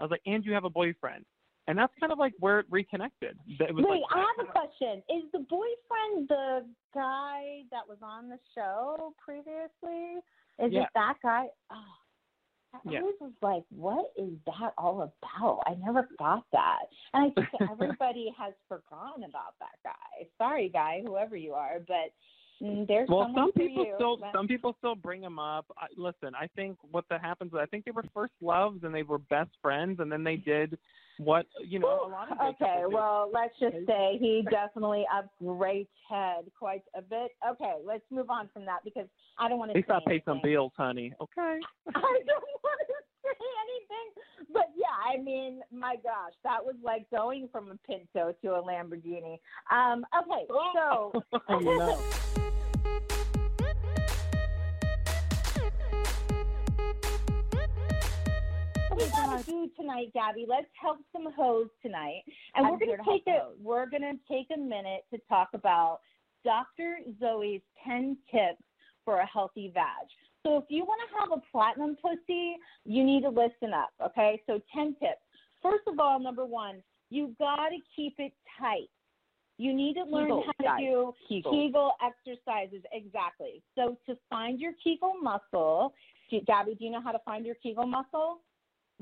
I 0.00 0.04
was 0.04 0.10
like, 0.10 0.22
and 0.24 0.44
you 0.44 0.52
have 0.52 0.64
a 0.64 0.70
boyfriend. 0.70 1.24
And 1.68 1.78
that's 1.78 1.92
kind 2.00 2.12
of 2.12 2.18
like 2.18 2.32
where 2.40 2.60
it 2.60 2.66
reconnected. 2.70 3.38
It 3.46 3.74
was 3.74 3.84
Wait, 3.88 4.00
like, 4.00 4.02
I 4.12 4.18
have 4.18 4.48
a 4.48 4.50
question. 4.52 5.02
Is 5.08 5.24
the 5.32 5.38
boyfriend 5.38 6.28
the 6.28 6.66
guy 6.94 7.62
that 7.70 7.86
was 7.88 7.98
on 8.02 8.28
the 8.28 8.38
show 8.54 9.14
previously? 9.24 10.22
Is 10.58 10.72
Yeah. 10.72 10.82
it 10.82 10.88
that 10.94 11.14
guy? 11.22 11.46
Oh, 11.70 11.94
I 12.74 12.78
Yeah. 12.84 13.00
always 13.00 13.14
was 13.20 13.32
like, 13.42 13.64
what 13.70 14.12
is 14.16 14.32
that 14.46 14.72
all 14.78 15.02
about? 15.02 15.60
I 15.66 15.74
never 15.74 16.08
thought 16.18 16.44
that. 16.52 16.80
And 17.14 17.24
I 17.24 17.30
think 17.34 17.48
everybody 17.70 18.32
has 18.38 18.54
forgotten 18.68 19.24
about 19.24 19.54
that 19.60 19.78
guy. 19.84 20.26
Sorry, 20.38 20.68
guy, 20.68 21.02
whoever 21.04 21.36
you 21.36 21.52
are, 21.52 21.80
but 21.86 22.12
mm, 22.62 22.86
there's 22.88 23.08
well, 23.08 23.30
some 23.34 23.52
people 23.52 23.84
you. 23.86 23.92
still 23.96 24.16
But- 24.16 24.32
some 24.32 24.48
people 24.48 24.74
still 24.78 24.94
bring 24.94 25.22
him 25.22 25.38
up. 25.38 25.66
I, 25.76 25.86
listen, 25.96 26.34
I 26.34 26.46
think 26.56 26.78
what 26.90 27.04
that 27.10 27.20
happens 27.20 27.52
is 27.52 27.58
I 27.60 27.66
think 27.66 27.84
they 27.84 27.90
were 27.90 28.04
first 28.14 28.32
loves 28.40 28.84
and 28.84 28.94
they 28.94 29.02
were 29.02 29.18
best 29.18 29.50
friends, 29.60 30.00
and 30.00 30.10
then 30.10 30.24
they 30.24 30.36
did 30.36 30.78
what 31.24 31.46
you 31.64 31.78
know 31.78 32.06
a 32.06 32.08
lot 32.08 32.30
of 32.30 32.54
Okay, 32.54 32.82
well, 32.88 33.30
let's 33.32 33.54
just 33.60 33.86
say 33.86 34.16
he 34.20 34.44
definitely 34.50 35.04
upgraded 35.12 35.86
quite 36.58 36.82
a 36.96 37.02
bit. 37.02 37.30
Okay, 37.48 37.74
let's 37.84 38.04
move 38.10 38.30
on 38.30 38.48
from 38.52 38.64
that 38.66 38.80
because 38.84 39.06
I 39.38 39.48
don't 39.48 39.58
want 39.58 39.72
to. 39.72 39.78
At 39.78 39.86
to 39.86 39.92
least 39.92 40.06
say 40.06 40.12
I 40.12 40.18
pay 40.18 40.22
some 40.24 40.40
bills, 40.42 40.72
honey. 40.76 41.12
Okay. 41.20 41.58
I 41.94 42.00
don't 42.00 42.48
want 42.62 42.80
to 42.88 42.94
say 43.22 43.36
anything, 43.64 44.48
but 44.52 44.70
yeah, 44.76 44.86
I 45.12 45.22
mean, 45.22 45.60
my 45.72 45.96
gosh, 46.02 46.32
that 46.44 46.64
was 46.64 46.76
like 46.82 47.08
going 47.10 47.48
from 47.50 47.70
a 47.70 47.78
Pinto 47.86 48.34
to 48.42 48.54
a 48.54 48.62
Lamborghini. 48.62 49.38
Um, 49.70 50.04
okay, 50.22 50.46
so 50.48 51.22
Oh, 51.48 51.58
no. 51.58 51.98
We 59.02 59.10
gotta 59.10 59.44
do 59.44 59.70
tonight, 59.76 60.12
Gabby? 60.14 60.46
Let's 60.48 60.68
help 60.80 60.98
some 61.12 61.32
hoes 61.32 61.68
tonight, 61.82 62.22
and 62.54 62.66
I'm 62.66 62.72
we're 62.72 62.78
gonna 62.78 62.98
to 62.98 63.10
take 63.10 63.26
a 63.26 63.44
hoes. 63.44 63.56
we're 63.60 63.86
gonna 63.86 64.14
take 64.30 64.46
a 64.54 64.58
minute 64.58 65.04
to 65.12 65.18
talk 65.28 65.48
about 65.54 66.00
Dr. 66.44 66.98
Zoe's 67.18 67.60
ten 67.84 68.16
tips 68.30 68.62
for 69.04 69.18
a 69.18 69.26
healthy 69.26 69.70
vag. 69.74 70.06
So 70.44 70.56
if 70.56 70.64
you 70.68 70.84
want 70.84 71.00
to 71.08 71.18
have 71.20 71.38
a 71.38 71.42
platinum 71.50 71.96
pussy, 72.00 72.56
you 72.84 73.04
need 73.04 73.22
to 73.22 73.28
listen 73.28 73.72
up. 73.74 73.90
Okay, 74.04 74.40
so 74.46 74.60
ten 74.74 74.94
tips. 75.00 75.22
First 75.62 75.84
of 75.86 75.98
all, 75.98 76.20
number 76.20 76.44
one, 76.44 76.82
you 77.10 77.34
gotta 77.38 77.78
keep 77.96 78.14
it 78.18 78.32
tight. 78.60 78.88
You 79.58 79.74
need 79.74 79.94
to 79.94 80.04
learn 80.04 80.26
Kegel, 80.26 80.44
how 80.66 80.76
to 80.76 80.82
do 80.82 81.14
Kegel. 81.28 81.52
Kegel 81.52 81.92
exercises. 82.04 82.82
Exactly. 82.92 83.62
So 83.74 83.96
to 84.06 84.16
find 84.30 84.60
your 84.60 84.72
Kegel 84.82 85.14
muscle, 85.20 85.92
do, 86.30 86.40
Gabby, 86.46 86.74
do 86.74 86.84
you 86.84 86.90
know 86.90 87.02
how 87.02 87.12
to 87.12 87.20
find 87.24 87.44
your 87.44 87.56
Kegel 87.56 87.86
muscle? 87.86 88.40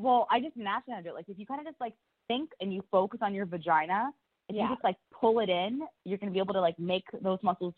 Well, 0.00 0.26
I 0.30 0.40
just 0.40 0.56
naturally 0.56 0.96
under 0.96 1.10
it. 1.10 1.14
Like 1.14 1.28
if 1.28 1.38
you 1.38 1.46
kind 1.46 1.60
of 1.60 1.66
just 1.66 1.80
like 1.80 1.94
think 2.28 2.50
and 2.60 2.72
you 2.72 2.82
focus 2.90 3.20
on 3.22 3.34
your 3.34 3.46
vagina, 3.46 4.10
if 4.48 4.56
Yeah. 4.56 4.62
you 4.64 4.68
just 4.74 4.84
like 4.84 4.96
pull 5.12 5.40
it 5.40 5.48
in, 5.48 5.80
you're 6.04 6.18
gonna 6.18 6.32
be 6.32 6.38
able 6.38 6.54
to 6.54 6.60
like 6.60 6.78
make 6.78 7.04
those 7.22 7.38
muscles 7.42 7.74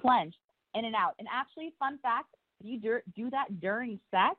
clench 0.00 0.34
in 0.74 0.84
and 0.84 0.94
out. 0.94 1.14
And 1.18 1.28
actually, 1.32 1.72
fun 1.78 1.98
fact: 1.98 2.28
if 2.60 2.66
you 2.66 2.78
do, 2.80 2.98
do 3.14 3.30
that 3.30 3.60
during 3.60 3.98
sex, 4.10 4.36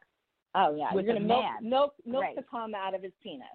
Oh 0.55 0.75
yeah, 0.75 0.91
With 0.93 1.05
you're 1.05 1.13
gonna 1.13 1.25
milk 1.25 1.43
man. 1.43 1.69
milk 1.69 1.93
milk 2.05 2.23
Right. 2.23 2.35
the 2.35 2.41
cum 2.43 2.73
out 2.73 2.95
of 2.95 3.03
his 3.03 3.13
penis, 3.21 3.45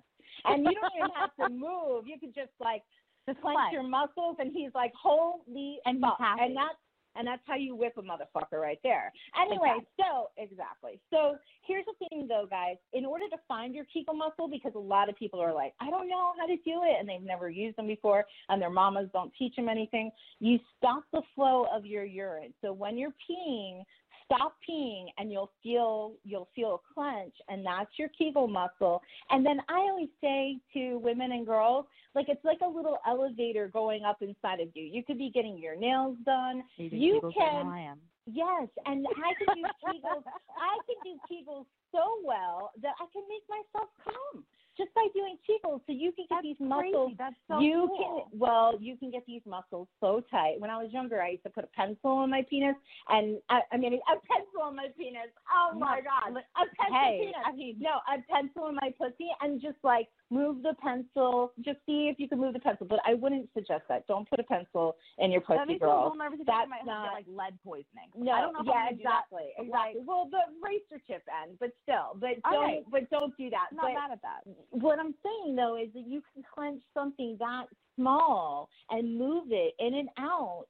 and 0.44 0.64
you 0.64 0.72
don't 0.74 0.92
even 0.96 1.10
have 1.16 1.34
to 1.40 1.48
move. 1.48 2.06
You 2.06 2.18
can 2.20 2.32
just 2.32 2.52
like 2.60 2.82
just 3.28 3.40
clench 3.40 3.56
clench. 3.56 3.72
your 3.72 3.82
muscles, 3.82 4.36
and 4.38 4.52
he's 4.52 4.70
like, 4.76 4.92
holy 4.94 5.80
And 5.86 6.00
fuck. 6.00 6.18
and 6.20 6.56
that's 6.56 6.78
and 7.16 7.26
that's 7.26 7.42
how 7.46 7.56
you 7.56 7.74
whip 7.74 7.94
a 7.96 8.02
motherfucker 8.02 8.60
right 8.60 8.78
there. 8.82 9.12
Anyway, 9.40 9.78
so 9.98 10.30
exactly. 10.36 11.00
So 11.10 11.36
here's 11.66 11.84
the 11.86 12.08
thing, 12.08 12.26
though, 12.28 12.46
guys. 12.48 12.76
In 12.92 13.04
order 13.04 13.24
to 13.30 13.36
find 13.46 13.74
your 13.74 13.84
Kegel 13.92 14.14
muscle, 14.14 14.48
because 14.48 14.72
a 14.74 14.78
lot 14.78 15.08
of 15.08 15.16
people 15.16 15.40
are 15.40 15.52
like, 15.52 15.74
I 15.80 15.90
don't 15.90 16.08
know 16.08 16.32
how 16.38 16.46
to 16.46 16.56
do 16.56 16.82
it, 16.84 16.96
and 16.98 17.08
they've 17.08 17.22
never 17.22 17.48
used 17.50 17.76
them 17.76 17.86
before, 17.86 18.24
and 18.48 18.60
their 18.60 18.70
mamas 18.70 19.08
don't 19.12 19.32
teach 19.38 19.56
them 19.56 19.68
anything. 19.68 20.10
You 20.40 20.58
stop 20.78 21.04
the 21.12 21.22
flow 21.34 21.66
of 21.74 21.86
your 21.86 22.04
urine. 22.04 22.52
So 22.62 22.72
when 22.72 22.98
you're 22.98 23.14
peeing, 23.30 23.82
stop 24.26 24.56
peeing 24.68 25.06
and 25.18 25.30
you'll 25.30 25.50
feel 25.62 26.12
you'll 26.24 26.48
feel 26.54 26.80
a 26.82 26.94
clench 26.94 27.34
and 27.48 27.64
that's 27.64 27.90
your 27.98 28.08
kegel 28.16 28.48
muscle. 28.48 29.02
And 29.30 29.44
then 29.44 29.60
i 29.68 29.74
always 29.74 30.08
say 30.20 30.58
to 30.74 30.98
women 30.98 31.32
and 31.32 31.46
girls 31.46 31.86
like 32.14 32.28
it's 32.28 32.44
like 32.44 32.58
a 32.64 32.68
little 32.68 32.98
elevator 33.06 33.68
going 33.68 34.04
up 34.04 34.22
inside 34.22 34.60
of 34.60 34.68
you. 34.74 34.84
You 34.84 35.02
could 35.02 35.18
be 35.18 35.30
getting 35.30 35.58
your 35.58 35.76
nails 35.76 36.16
done. 36.24 36.62
You 36.76 36.88
you 36.92 37.20
Kegels 37.20 37.34
better 37.34 37.50
than 37.52 37.62
can 37.62 37.66
I 37.66 37.80
am. 37.80 37.98
yes 38.26 38.68
and 38.86 39.06
i 39.06 39.30
can 39.38 39.56
do 39.56 39.62
kegels 39.84 40.24
i 40.56 40.74
can 40.86 40.98
do 41.04 41.18
kegels 41.30 41.66
so 41.92 42.18
well 42.24 42.70
that 42.82 42.94
i 43.00 43.06
can 43.12 43.22
make 43.28 43.44
myself 43.48 43.90
come 44.02 44.44
just 44.76 44.92
by 44.94 45.06
doing 45.14 45.36
kegels 45.48 45.80
so 45.86 45.92
you 45.92 46.12
can 46.12 46.26
get 46.28 46.42
these 46.42 46.56
muscles 46.60 47.12
Crazy. 47.12 47.16
That's 47.18 47.36
so 47.48 47.60
you 47.60 47.88
cool. 47.88 48.28
can 48.30 48.38
well 48.38 48.78
you 48.80 48.96
can 48.96 49.10
get 49.10 49.24
these 49.26 49.42
muscles 49.46 49.88
so 50.00 50.22
tight 50.30 50.56
when 50.58 50.70
i 50.70 50.82
was 50.82 50.92
younger 50.92 51.20
i 51.22 51.30
used 51.30 51.44
to 51.44 51.50
put 51.50 51.64
a 51.64 51.68
pencil 51.68 52.24
in 52.24 52.30
my 52.30 52.44
penis 52.48 52.76
and 53.08 53.38
i, 53.50 53.60
I 53.72 53.76
mean 53.76 53.94
a 53.94 54.16
pencil 54.26 54.68
in 54.68 54.76
my 54.76 54.88
penis 54.96 55.30
oh 55.50 55.78
my 55.78 56.00
god 56.00 56.36
a 56.36 56.64
pencil 56.76 56.94
Hey, 56.94 57.18
penis 57.20 57.34
I 57.46 57.56
mean, 57.56 57.76
no 57.78 58.00
a 58.08 58.20
pencil 58.32 58.68
in 58.68 58.76
my 58.76 58.92
pussy 58.98 59.28
and 59.42 59.60
just 59.60 59.78
like 59.82 60.08
move 60.30 60.62
the 60.62 60.74
pencil 60.82 61.52
just 61.60 61.78
see 61.86 62.08
if 62.10 62.18
you 62.18 62.28
can 62.28 62.40
move 62.40 62.54
the 62.54 62.60
pencil 62.60 62.86
but 62.86 63.00
i 63.06 63.14
wouldn't 63.14 63.48
suggest 63.54 63.84
that 63.88 64.06
don't 64.06 64.28
put 64.28 64.40
a 64.40 64.44
pencil 64.44 64.96
in 65.18 65.30
your 65.30 65.40
that 65.42 65.66
pussy 65.66 65.78
makes 65.78 65.80
me 65.80 65.86
a 65.86 65.90
little 65.90 66.10
girl 66.10 66.16
nervous. 66.16 66.40
that's 66.46 66.70
not 66.84 67.10
get, 67.10 67.12
like 67.12 67.26
lead 67.28 67.54
poisoning. 67.64 68.10
no, 68.16 68.32
I 68.32 68.40
don't 68.40 68.52
know 68.52 68.64
yeah, 68.64 68.72
how 68.72 68.88
to 68.90 68.96
do 68.96 69.02
that. 69.02 69.24
exactly, 69.30 69.48
exactly. 69.58 69.70
like, 69.70 69.94
well, 70.06 70.28
the 70.30 70.42
razor 70.60 71.00
tip 71.06 71.22
end, 71.30 71.56
but 71.60 71.70
still, 71.82 72.16
but 72.18 72.40
don't, 72.50 72.62
right. 72.62 72.84
but 72.90 73.10
don't 73.10 73.36
do 73.36 73.50
that. 73.50 73.70
Not 73.72 73.90
but, 73.90 73.94
mad 73.94 74.10
at 74.12 74.22
that. 74.22 74.40
What 74.70 74.98
I'm 74.98 75.14
saying 75.22 75.56
though 75.56 75.76
is 75.76 75.88
that 75.94 76.06
you 76.06 76.22
can 76.32 76.42
clench 76.54 76.82
something 76.92 77.36
that 77.38 77.66
small 77.96 78.68
and 78.90 79.18
move 79.18 79.44
it 79.50 79.74
in 79.78 79.94
and 79.94 80.08
out. 80.18 80.66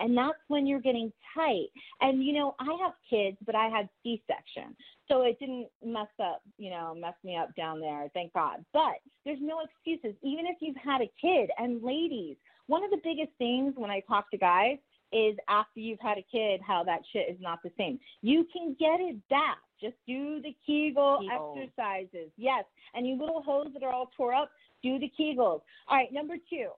And 0.00 0.16
that's 0.16 0.38
when 0.46 0.64
you're 0.66 0.80
getting 0.80 1.12
tight. 1.34 1.66
And 2.00 2.24
you 2.24 2.32
know, 2.32 2.54
I 2.60 2.76
have 2.82 2.92
kids, 3.08 3.36
but 3.44 3.54
I 3.54 3.68
had 3.68 3.88
C 4.02 4.22
section. 4.26 4.76
So 5.08 5.22
it 5.22 5.38
didn't 5.40 5.68
mess 5.84 6.08
up, 6.22 6.42
you 6.58 6.70
know, 6.70 6.94
mess 6.94 7.14
me 7.24 7.36
up 7.36 7.54
down 7.56 7.80
there, 7.80 8.08
thank 8.14 8.32
God. 8.32 8.64
But 8.72 9.00
there's 9.24 9.38
no 9.40 9.60
excuses. 9.60 10.16
Even 10.22 10.46
if 10.46 10.58
you've 10.60 10.76
had 10.76 11.00
a 11.00 11.10
kid 11.20 11.50
and 11.58 11.82
ladies, 11.82 12.36
one 12.66 12.84
of 12.84 12.90
the 12.90 13.00
biggest 13.02 13.32
things 13.38 13.72
when 13.76 13.90
I 13.90 14.00
talk 14.00 14.30
to 14.30 14.38
guys 14.38 14.76
is 15.12 15.36
after 15.48 15.80
you've 15.80 16.00
had 16.00 16.18
a 16.18 16.26
kid, 16.30 16.60
how 16.64 16.84
that 16.84 17.00
shit 17.12 17.28
is 17.30 17.38
not 17.40 17.60
the 17.64 17.70
same. 17.78 17.98
You 18.20 18.46
can 18.52 18.76
get 18.78 19.00
it 19.00 19.16
back. 19.28 19.58
Just 19.80 19.94
do 20.06 20.40
the 20.42 20.54
Kegel 20.66 21.20
Kegels. 21.22 21.62
exercises. 21.62 22.30
Yes. 22.36 22.64
And 22.94 23.06
you 23.06 23.18
little 23.18 23.42
hoes 23.42 23.68
that 23.74 23.82
are 23.82 23.92
all 23.92 24.10
tore 24.16 24.34
up, 24.34 24.50
do 24.82 24.98
the 24.98 25.10
Kegels. 25.18 25.60
All 25.88 25.96
right, 25.96 26.12
number 26.12 26.34
two. 26.50 26.68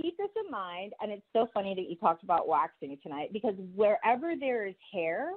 Keep 0.00 0.16
this 0.16 0.30
in 0.44 0.50
mind, 0.50 0.94
and 1.02 1.12
it's 1.12 1.26
so 1.34 1.48
funny 1.52 1.74
that 1.74 1.88
you 1.88 1.96
talked 1.96 2.22
about 2.22 2.48
waxing 2.48 2.96
tonight 3.02 3.30
because 3.30 3.54
wherever 3.74 4.32
there 4.38 4.66
is 4.66 4.74
hair, 4.90 5.32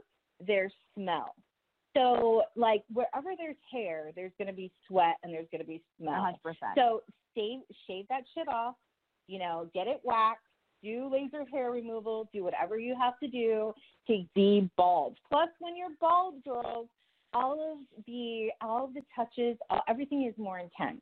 there's 0.45 0.71
smell. 0.97 1.35
So, 1.93 2.43
like 2.55 2.83
wherever 2.93 3.31
there's 3.37 3.57
hair, 3.71 4.11
there's 4.15 4.31
going 4.37 4.47
to 4.47 4.53
be 4.53 4.71
sweat 4.87 5.15
and 5.23 5.33
there's 5.33 5.47
going 5.51 5.61
to 5.61 5.67
be 5.67 5.81
smell. 5.99 6.33
100%. 6.45 6.55
So, 6.75 7.03
shave 7.35 7.61
shave 7.87 8.05
that 8.09 8.23
shit 8.33 8.47
off. 8.47 8.75
You 9.27 9.39
know, 9.39 9.69
get 9.73 9.87
it 9.87 9.99
waxed. 10.03 10.43
Do 10.85 11.09
laser 11.11 11.45
hair 11.51 11.71
removal. 11.71 12.29
Do 12.31 12.43
whatever 12.43 12.77
you 12.77 12.95
have 13.01 13.19
to 13.19 13.27
do 13.27 13.73
to 14.05 14.23
be 14.35 14.69
bald. 14.77 15.17
Plus, 15.31 15.49
when 15.59 15.75
you're 15.75 15.89
bald, 15.99 16.43
girls, 16.43 16.87
all 17.33 17.53
of 17.53 18.03
the 18.05 18.49
all 18.61 18.85
of 18.85 18.93
the 18.93 19.01
touches, 19.15 19.57
uh, 19.71 19.79
everything 19.89 20.27
is 20.27 20.37
more 20.37 20.59
intense. 20.59 21.01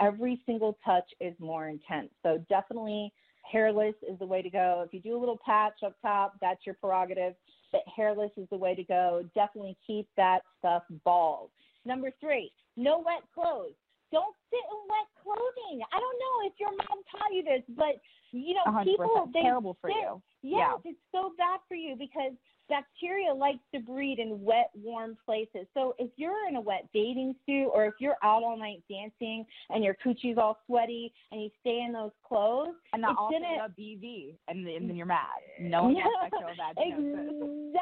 Every 0.00 0.40
single 0.46 0.78
touch 0.84 1.08
is 1.20 1.34
more 1.40 1.68
intense. 1.68 2.10
So 2.22 2.44
definitely, 2.48 3.12
hairless 3.50 3.96
is 4.08 4.16
the 4.20 4.26
way 4.26 4.40
to 4.40 4.50
go. 4.50 4.84
If 4.86 4.94
you 4.94 5.00
do 5.00 5.18
a 5.18 5.20
little 5.20 5.40
patch 5.44 5.82
up 5.84 5.96
top, 6.00 6.34
that's 6.40 6.64
your 6.64 6.76
prerogative. 6.76 7.34
But 7.72 7.82
hairless 7.96 8.30
is 8.36 8.46
the 8.50 8.56
way 8.56 8.76
to 8.76 8.84
go. 8.84 9.28
Definitely 9.34 9.76
keep 9.84 10.06
that 10.16 10.42
stuff 10.60 10.84
bald. 11.04 11.50
Number 11.84 12.12
three, 12.20 12.52
no 12.76 12.98
wet 12.98 13.24
clothes. 13.34 13.74
Don't 14.12 14.34
sit 14.50 14.64
in 14.64 14.80
wet 14.88 15.08
clothing. 15.22 15.82
I 15.92 15.98
don't 15.98 16.18
know 16.20 16.36
if 16.46 16.54
your 16.58 16.70
mom 16.70 17.02
taught 17.10 17.32
you 17.32 17.42
this, 17.42 17.62
but 17.76 18.00
you 18.32 18.54
know, 18.54 18.66
100%. 18.66 18.84
people 18.84 19.30
they 19.32 19.42
Terrible 19.42 19.76
for 19.80 19.90
sit- 19.90 19.96
you. 19.96 20.22
Yes, 20.42 20.78
it's 20.84 20.98
so 21.10 21.32
bad 21.38 21.60
for 21.68 21.74
you 21.74 21.96
because 21.96 22.32
bacteria 22.68 23.32
likes 23.32 23.60
to 23.74 23.80
breed 23.80 24.18
in 24.18 24.42
wet, 24.42 24.70
warm 24.74 25.16
places. 25.24 25.66
So 25.74 25.94
if 25.98 26.10
you're 26.16 26.48
in 26.48 26.56
a 26.56 26.60
wet 26.60 26.88
bathing 26.92 27.34
suit 27.46 27.68
or 27.68 27.86
if 27.86 27.94
you're 27.98 28.16
out 28.22 28.42
all 28.42 28.58
night 28.58 28.82
dancing 28.90 29.44
and 29.70 29.84
your 29.84 29.96
coochie's 30.02 30.38
all 30.38 30.58
sweaty 30.66 31.12
and 31.32 31.42
you 31.42 31.50
stay 31.60 31.82
in 31.86 31.92
those 31.92 32.12
clothes, 32.26 32.74
And 32.92 33.02
not 33.02 33.16
also 33.16 33.34
gonna 33.34 33.56
got 33.56 33.76
BV, 33.76 34.34
and, 34.48 34.66
and 34.66 34.88
then 34.88 34.94
mm. 34.94 34.98
you're 34.98 35.06
mad. 35.06 35.40
No 35.60 35.84
one 35.84 35.96
vaginosis. 35.96 36.74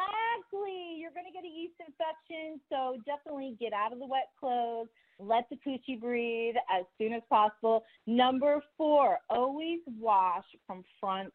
Exactly. 0.53 0.99
You're 0.99 1.13
going 1.13 1.27
to 1.27 1.33
get 1.33 1.45
a 1.45 1.49
yeast 1.49 1.75
infection. 1.81 2.61
So 2.69 2.97
definitely 3.07 3.57
get 3.61 3.73
out 3.73 3.93
of 3.93 3.99
the 3.99 4.07
wet 4.07 4.31
clothes. 4.39 4.89
Let 5.19 5.49
the 5.51 5.57
coochie 5.67 6.01
breathe 6.01 6.55
as 6.71 6.85
soon 6.99 7.13
as 7.13 7.23
possible. 7.29 7.85
Number 8.07 8.63
four, 8.77 9.19
always 9.31 9.81
wash 9.99 10.45
from 10.67 10.85
front 11.01 11.33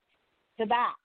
to 0.60 0.65
back. 0.65 0.96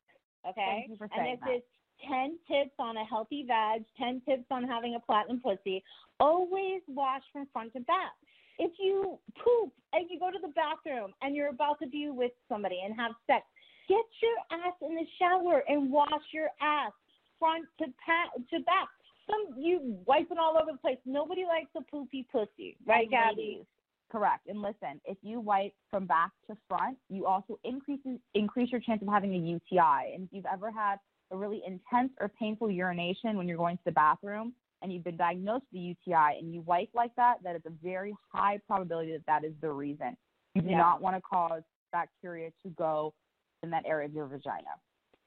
Okay? 0.49 0.87
Thank 0.87 0.91
you 0.91 0.97
for 0.97 1.09
and 1.15 1.27
this 1.27 1.41
that. 1.45 1.55
is 1.57 1.63
10 2.09 2.39
tips 2.49 2.75
on 2.79 2.97
a 2.97 3.05
healthy 3.05 3.45
vag, 3.47 3.85
10 3.99 4.23
tips 4.29 4.45
on 4.51 4.65
having 4.65 4.95
a 4.97 5.01
platinum 5.01 5.41
pussy. 5.41 5.83
Always 6.19 6.83
wash 6.89 7.23
from 7.33 7.47
front 7.53 7.73
to 7.75 7.81
back. 7.81 8.13
If 8.59 8.73
you 8.79 9.19
poop 9.43 9.73
and 9.93 10.07
you 10.11 10.19
go 10.19 10.31
to 10.31 10.39
the 10.41 10.53
bathroom 10.53 11.13
and 11.23 11.35
you're 11.35 11.49
about 11.49 11.79
to 11.81 11.89
be 11.89 12.11
with 12.11 12.33
somebody 12.49 12.81
and 12.85 12.95
have 12.99 13.13
sex, 13.27 13.45
get 13.89 14.05
your 14.21 14.61
ass 14.61 14.75
in 14.83 14.95
the 14.95 15.07
shower 15.19 15.63
and 15.69 15.91
wash 15.91 16.27
your 16.33 16.51
ass 16.61 16.93
front 17.39 17.65
to 17.79 17.87
pa- 18.05 18.31
to 18.51 18.61
back. 18.65 18.89
Some 19.31 19.55
you 19.59 19.99
wiping 20.07 20.39
all 20.39 20.57
over 20.61 20.73
the 20.73 20.79
place. 20.79 20.99
Nobody 21.07 21.45
likes 21.45 21.71
a 21.77 21.83
poopy 21.83 22.27
pussy, 22.31 22.77
right, 22.87 23.09
Gabby? 23.11 23.37
ladies, 23.37 23.67
Correct. 24.11 24.47
And 24.47 24.61
listen, 24.61 25.01
if 25.07 25.17
you 25.23 25.41
wipe 25.41 25.73
from 25.91 26.07
back 26.07 26.33
to 26.51 26.57
front, 26.69 26.99
you 27.09 27.25
also 27.27 27.59
increase 27.65 28.01
increase 28.35 28.71
your 28.71 28.81
chance 28.81 29.01
of 29.01 29.09
having 29.09 29.35
a 29.35 29.39
UTI. 29.39 30.13
And 30.15 30.25
if 30.25 30.29
you've 30.33 30.47
ever 30.53 30.71
had 30.71 30.97
a 31.31 31.37
really 31.37 31.63
intense 31.67 32.11
or 32.21 32.29
painful 32.29 32.71
urination 32.71 33.39
when 33.39 33.49
you're 33.49 33.57
going 33.57 33.79
to 33.79 33.85
the 33.87 33.93
bathroom 33.93 34.53
and 34.83 34.93
you've 34.93 35.05
been 35.05 35.17
diagnosed 35.17 35.65
with 35.73 35.81
a 35.81 35.83
UTI 35.83 36.39
and 36.39 36.53
you 36.53 36.61
wipe 36.63 36.91
like 36.95 37.15
that, 37.17 37.37
that 37.43 37.57
is 37.57 37.63
a 37.65 37.71
very 37.83 38.15
high 38.31 38.59
probability 38.67 39.13
that 39.13 39.25
that 39.27 39.45
is 39.49 39.55
the 39.63 39.71
reason. 39.71 40.15
You 40.55 40.61
do 40.61 40.69
Yeah. 40.71 40.77
not 40.77 41.01
want 41.01 41.17
to 41.17 41.23
cause 41.23 41.63
bacteria 41.93 42.51
to 42.65 42.69
go 42.71 43.15
in 43.63 43.71
that 43.71 43.85
area 43.87 44.07
of 44.09 44.13
your 44.13 44.27
vagina. 44.27 44.75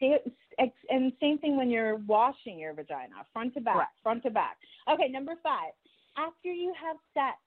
And 0.01 1.13
same 1.21 1.37
thing 1.39 1.57
when 1.57 1.69
you're 1.69 1.97
washing 1.97 2.59
your 2.59 2.73
vagina, 2.73 3.15
front 3.33 3.53
to 3.55 3.61
back, 3.61 3.75
Correct. 3.75 3.91
front 4.03 4.23
to 4.23 4.29
back. 4.29 4.57
Okay, 4.91 5.07
number 5.09 5.33
five. 5.41 5.71
After 6.17 6.51
you 6.51 6.73
have 6.81 6.97
sex, 7.13 7.37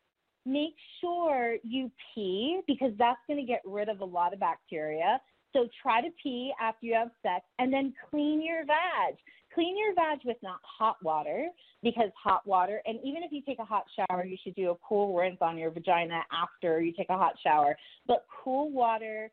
make 0.44 0.75
sure 1.01 1.57
you 1.62 1.90
pee 2.14 2.61
because 2.66 2.92
that's 2.99 3.20
going 3.27 3.38
to 3.38 3.46
get 3.46 3.62
rid 3.64 3.88
of 3.88 4.01
a 4.01 4.05
lot 4.05 4.33
of 4.33 4.40
bacteria. 4.40 5.20
So 5.55 5.68
try 5.83 6.03
to 6.03 6.09
pee 6.22 6.53
after 6.61 6.87
you 6.87 6.94
have 6.94 7.11
sex 7.22 7.44
and 7.59 7.72
then 7.72 7.94
clean 8.11 8.42
your 8.44 8.64
vag. 8.66 9.16
Clean 9.55 9.77
your 9.79 9.94
vag 9.94 10.18
with 10.25 10.37
not 10.42 10.61
hot 10.62 10.96
water 11.03 11.49
because 11.83 12.11
hot 12.22 12.46
water, 12.46 12.83
and 12.85 12.99
even 13.03 13.22
if 13.22 13.33
you 13.33 13.40
take 13.42 13.59
a 13.59 13.64
hot 13.64 13.85
shower, 13.96 14.25
you 14.25 14.37
should 14.42 14.55
do 14.55 14.70
a 14.70 14.75
cool 14.87 15.16
rinse 15.16 15.38
on 15.40 15.57
your 15.57 15.70
vagina 15.70 16.20
after 16.31 16.81
you 16.81 16.92
take 16.92 17.09
a 17.09 17.16
hot 17.16 17.33
shower. 17.42 17.77
But 18.07 18.27
cool 18.44 18.70
water, 18.70 19.31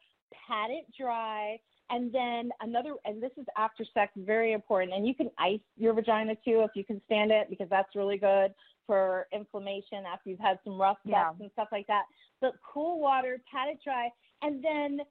pat 0.48 0.70
it 0.70 0.86
dry, 0.98 1.60
and 1.90 2.12
then 2.12 2.50
another, 2.62 2.96
and 3.06 3.22
this 3.22 3.32
is 3.38 3.46
after 3.58 3.86
sex, 3.94 4.12
very 4.18 4.54
important. 4.54 4.94
And 4.94 5.08
you 5.08 5.14
can 5.14 5.30
ice 5.38 5.60
your 5.78 5.94
vagina 5.94 6.36
too 6.36 6.62
if 6.62 6.72
you 6.76 6.84
can 6.84 7.02
stand 7.06 7.32
it 7.32 7.50
because 7.50 7.68
that's 7.70 7.96
really 7.96 8.18
good 8.18 8.54
for 8.88 9.28
inflammation 9.32 10.04
after 10.12 10.30
you've 10.30 10.40
had 10.40 10.60
some 10.64 10.80
rough 10.80 10.98
sex 11.04 11.12
Yeah. 11.12 11.32
and 11.40 11.52
stuff 11.54 11.70
like 11.72 11.88
that. 11.88 12.06
But 12.42 12.54
cool 12.62 13.00
water, 13.00 13.40
pat 13.52 13.68
it 13.68 13.80
dry, 13.84 14.10
and 14.42 14.64
then 14.64 15.02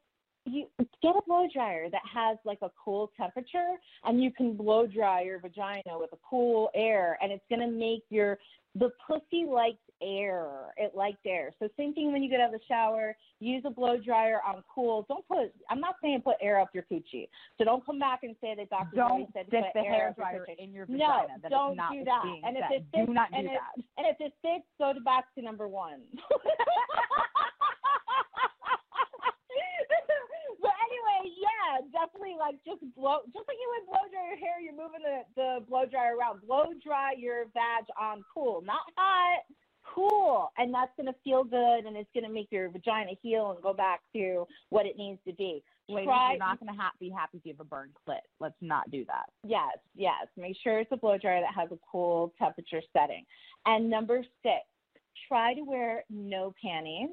you 0.46 0.66
get 1.02 1.16
a 1.16 1.22
blow 1.26 1.46
dryer 1.52 1.88
that 1.90 2.02
has 2.12 2.36
like 2.44 2.58
a 2.62 2.70
cool 2.82 3.10
temperature 3.16 3.76
and 4.04 4.22
you 4.22 4.30
can 4.30 4.54
blow 4.54 4.86
dry 4.86 5.22
your 5.22 5.38
vagina 5.38 5.98
with 5.98 6.12
a 6.12 6.18
cool 6.28 6.70
air 6.74 7.16
and 7.22 7.32
it's 7.32 7.44
going 7.48 7.60
to 7.60 7.70
make 7.70 8.02
your 8.10 8.38
the 8.74 8.90
pussy 9.06 9.46
likes 9.48 9.78
air. 10.04 10.72
It 10.76 10.94
likes 10.94 11.18
air. 11.26 11.52
So 11.58 11.68
same 11.76 11.94
thing 11.94 12.12
when 12.12 12.22
you 12.22 12.28
get 12.30 12.40
out 12.40 12.52
of 12.54 12.60
the 12.60 12.66
shower 12.68 13.16
use 13.40 13.62
a 13.66 13.70
blow 13.70 13.96
dryer 13.98 14.40
on 14.46 14.62
cool. 14.72 15.04
Don't 15.08 15.26
put 15.26 15.52
i'm 15.70 15.80
not 15.80 15.96
saying 16.02 16.20
put 16.22 16.36
air 16.40 16.60
up 16.60 16.68
your 16.74 16.84
coochie 16.90 17.28
so 17.58 17.64
don't 17.64 17.84
come 17.86 17.98
back 17.98 18.20
and 18.22 18.34
say 18.40 18.54
that 18.56 18.68
dr 18.70 18.94
Don't 18.94 19.28
said 19.32 19.46
stick 19.48 19.64
the 19.74 19.80
air 19.80 19.92
hair 19.92 20.08
up 20.10 20.16
your 20.32 20.44
in 20.58 20.72
your 20.72 20.86
no 20.88 20.96
vagina. 20.96 21.28
That 21.42 21.46
is 21.48 21.50
don't 21.50 21.76
not 21.76 21.92
do 21.92 22.04
that. 22.04 22.22
and 22.44 22.56
if 22.56 22.64
it 22.70 22.84
fits 22.92 23.06
Do 23.06 23.12
not 23.14 23.30
do 23.30 23.36
and 23.38 23.46
if, 23.46 23.52
that. 23.52 23.84
and 23.98 24.06
if 24.06 24.16
it 24.20 24.32
fits 24.42 24.64
go 24.78 24.92
to 24.92 25.00
back 25.00 25.32
to 25.36 25.42
number 25.42 25.68
one. 25.68 26.00
But 30.60 30.72
anyway, 30.88 31.34
yeah, 31.36 31.84
definitely 31.92 32.36
like 32.40 32.56
just 32.64 32.80
blow, 32.96 33.20
just 33.32 33.44
like 33.44 33.58
you 33.60 33.68
would 33.76 33.86
blow 33.92 34.00
dry 34.08 34.32
your 34.32 34.40
hair, 34.40 34.60
you're 34.64 34.72
moving 34.72 35.04
the, 35.04 35.20
the 35.36 35.50
blow 35.68 35.84
dryer 35.84 36.16
around. 36.16 36.40
Blow 36.46 36.72
dry 36.82 37.12
your 37.18 37.44
vag 37.52 37.84
on 38.00 38.24
cool, 38.32 38.62
not 38.64 38.80
hot. 38.96 39.44
And 40.64 40.72
that's 40.72 40.92
going 40.96 41.12
to 41.12 41.14
feel 41.22 41.44
good 41.44 41.84
and 41.84 41.94
it's 41.94 42.08
going 42.14 42.24
to 42.24 42.32
make 42.32 42.48
your 42.50 42.70
vagina 42.70 43.10
heal 43.20 43.50
and 43.50 43.62
go 43.62 43.74
back 43.74 44.00
to 44.14 44.46
what 44.70 44.86
it 44.86 44.96
needs 44.96 45.18
to 45.28 45.34
be. 45.34 45.62
Ladies, 45.90 46.06
Try, 46.06 46.30
you're 46.30 46.38
not 46.38 46.58
going 46.58 46.72
to 46.72 46.80
ha- 46.80 46.92
be 46.98 47.10
happy 47.10 47.36
if 47.36 47.44
you 47.44 47.52
have 47.52 47.60
a 47.60 47.68
burned 47.68 47.90
clit. 48.08 48.20
Let's 48.40 48.54
not 48.62 48.90
do 48.90 49.04
that. 49.04 49.26
Yes, 49.46 49.76
yes. 49.94 50.26
Make 50.38 50.56
sure 50.64 50.78
it's 50.78 50.90
a 50.90 50.96
blow 50.96 51.18
dryer 51.18 51.42
that 51.42 51.54
has 51.54 51.70
a 51.70 51.78
cool 51.92 52.32
temperature 52.38 52.80
setting. 52.94 53.26
And 53.66 53.90
number 53.90 54.24
six, 54.42 54.64
try 55.28 55.52
to 55.52 55.60
wear 55.60 56.04
no 56.08 56.54
panties. 56.64 57.10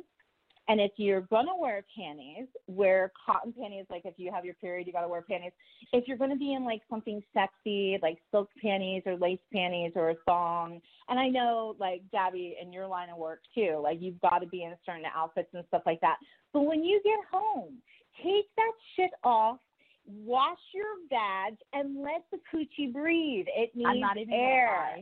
And 0.68 0.80
if 0.80 0.92
you're 0.98 1.22
gonna 1.22 1.58
wear 1.58 1.84
panties, 1.98 2.48
wear 2.68 3.12
cotton 3.26 3.54
panties. 3.60 3.86
Like 3.90 4.04
if 4.06 4.14
you 4.18 4.32
have 4.32 4.46
your 4.46 4.54
period, 4.56 4.88
you 4.88 4.94
gotta 4.94 5.08
wear 5.08 5.22
panties. 5.22 5.52
If 5.92 6.08
you're 6.08 6.18
gonna 6.18 6.38
be 6.38 6.54
in 6.54 6.64
like 6.64 6.82
something 6.90 7.22
sexy, 7.34 7.98
like 8.02 8.18
silk 8.32 8.50
panties 8.62 9.04
or 9.06 9.18
lace 9.18 9.40
panties 9.52 9.92
or 9.96 10.12
a 10.12 10.16
thong, 10.26 10.82
and 11.10 11.20
I 11.20 11.28
know 11.28 11.76
like 11.80 12.04
Gabby 12.12 12.58
in 12.62 12.72
your 12.72 12.88
line 12.88 13.10
of 13.10 13.18
work 13.18 13.42
too, 13.54 13.80
like 13.84 14.02
you've 14.02 14.22
got 14.22 14.40
to 14.40 14.48
be 14.48 14.64
in 14.64 14.74
certain 14.86 15.06
outfits 15.14 15.50
and 15.54 15.66
stuff 15.68 15.84
like 15.86 16.02
that. 16.02 16.18
But 16.54 16.62
when 16.62 16.84
you 16.84 17.02
get 17.04 17.20
home, 17.32 17.78
take 18.24 18.46
that 18.56 18.72
shit 18.96 19.12
off 19.24 19.58
wash 20.06 20.60
your 20.74 20.86
vag 21.10 21.58
and 21.74 22.02
let 22.02 22.24
the 22.32 22.40
coochie 22.52 22.92
breathe. 22.92 23.46
It 23.56 23.72
needs 23.76 23.90
I'm 23.90 24.00
not 24.00 24.18
even 24.18 24.34
air. 24.34 24.98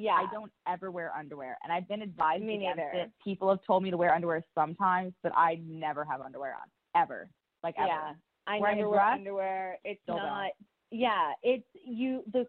Yeah. 0.00 0.12
I 0.14 0.26
don't 0.32 0.50
ever 0.68 0.90
wear 0.90 1.12
underwear, 1.16 1.58
and 1.62 1.72
I've 1.72 1.86
been 1.88 2.02
advised 2.02 2.42
Me 2.42 2.56
against 2.56 2.78
neither. 2.78 2.90
it. 3.04 3.10
People 3.22 3.48
have 3.50 3.60
told 3.66 3.82
me 3.82 3.90
to 3.90 3.96
wear 3.96 4.14
underwear 4.14 4.42
sometimes, 4.54 5.12
but 5.22 5.32
I 5.36 5.60
never 5.66 6.04
have 6.04 6.20
underwear 6.20 6.54
on 6.54 7.00
ever, 7.00 7.28
like 7.62 7.74
ever. 7.78 7.88
Yeah. 7.88 8.12
I 8.46 8.58
Wearing 8.58 8.78
never 8.78 8.90
wear 8.90 9.00
underwear. 9.00 9.78
It's 9.84 10.00
not. 10.08 10.50
Yeah, 10.90 11.32
it's 11.42 11.66
you. 11.84 12.22
The 12.32 12.46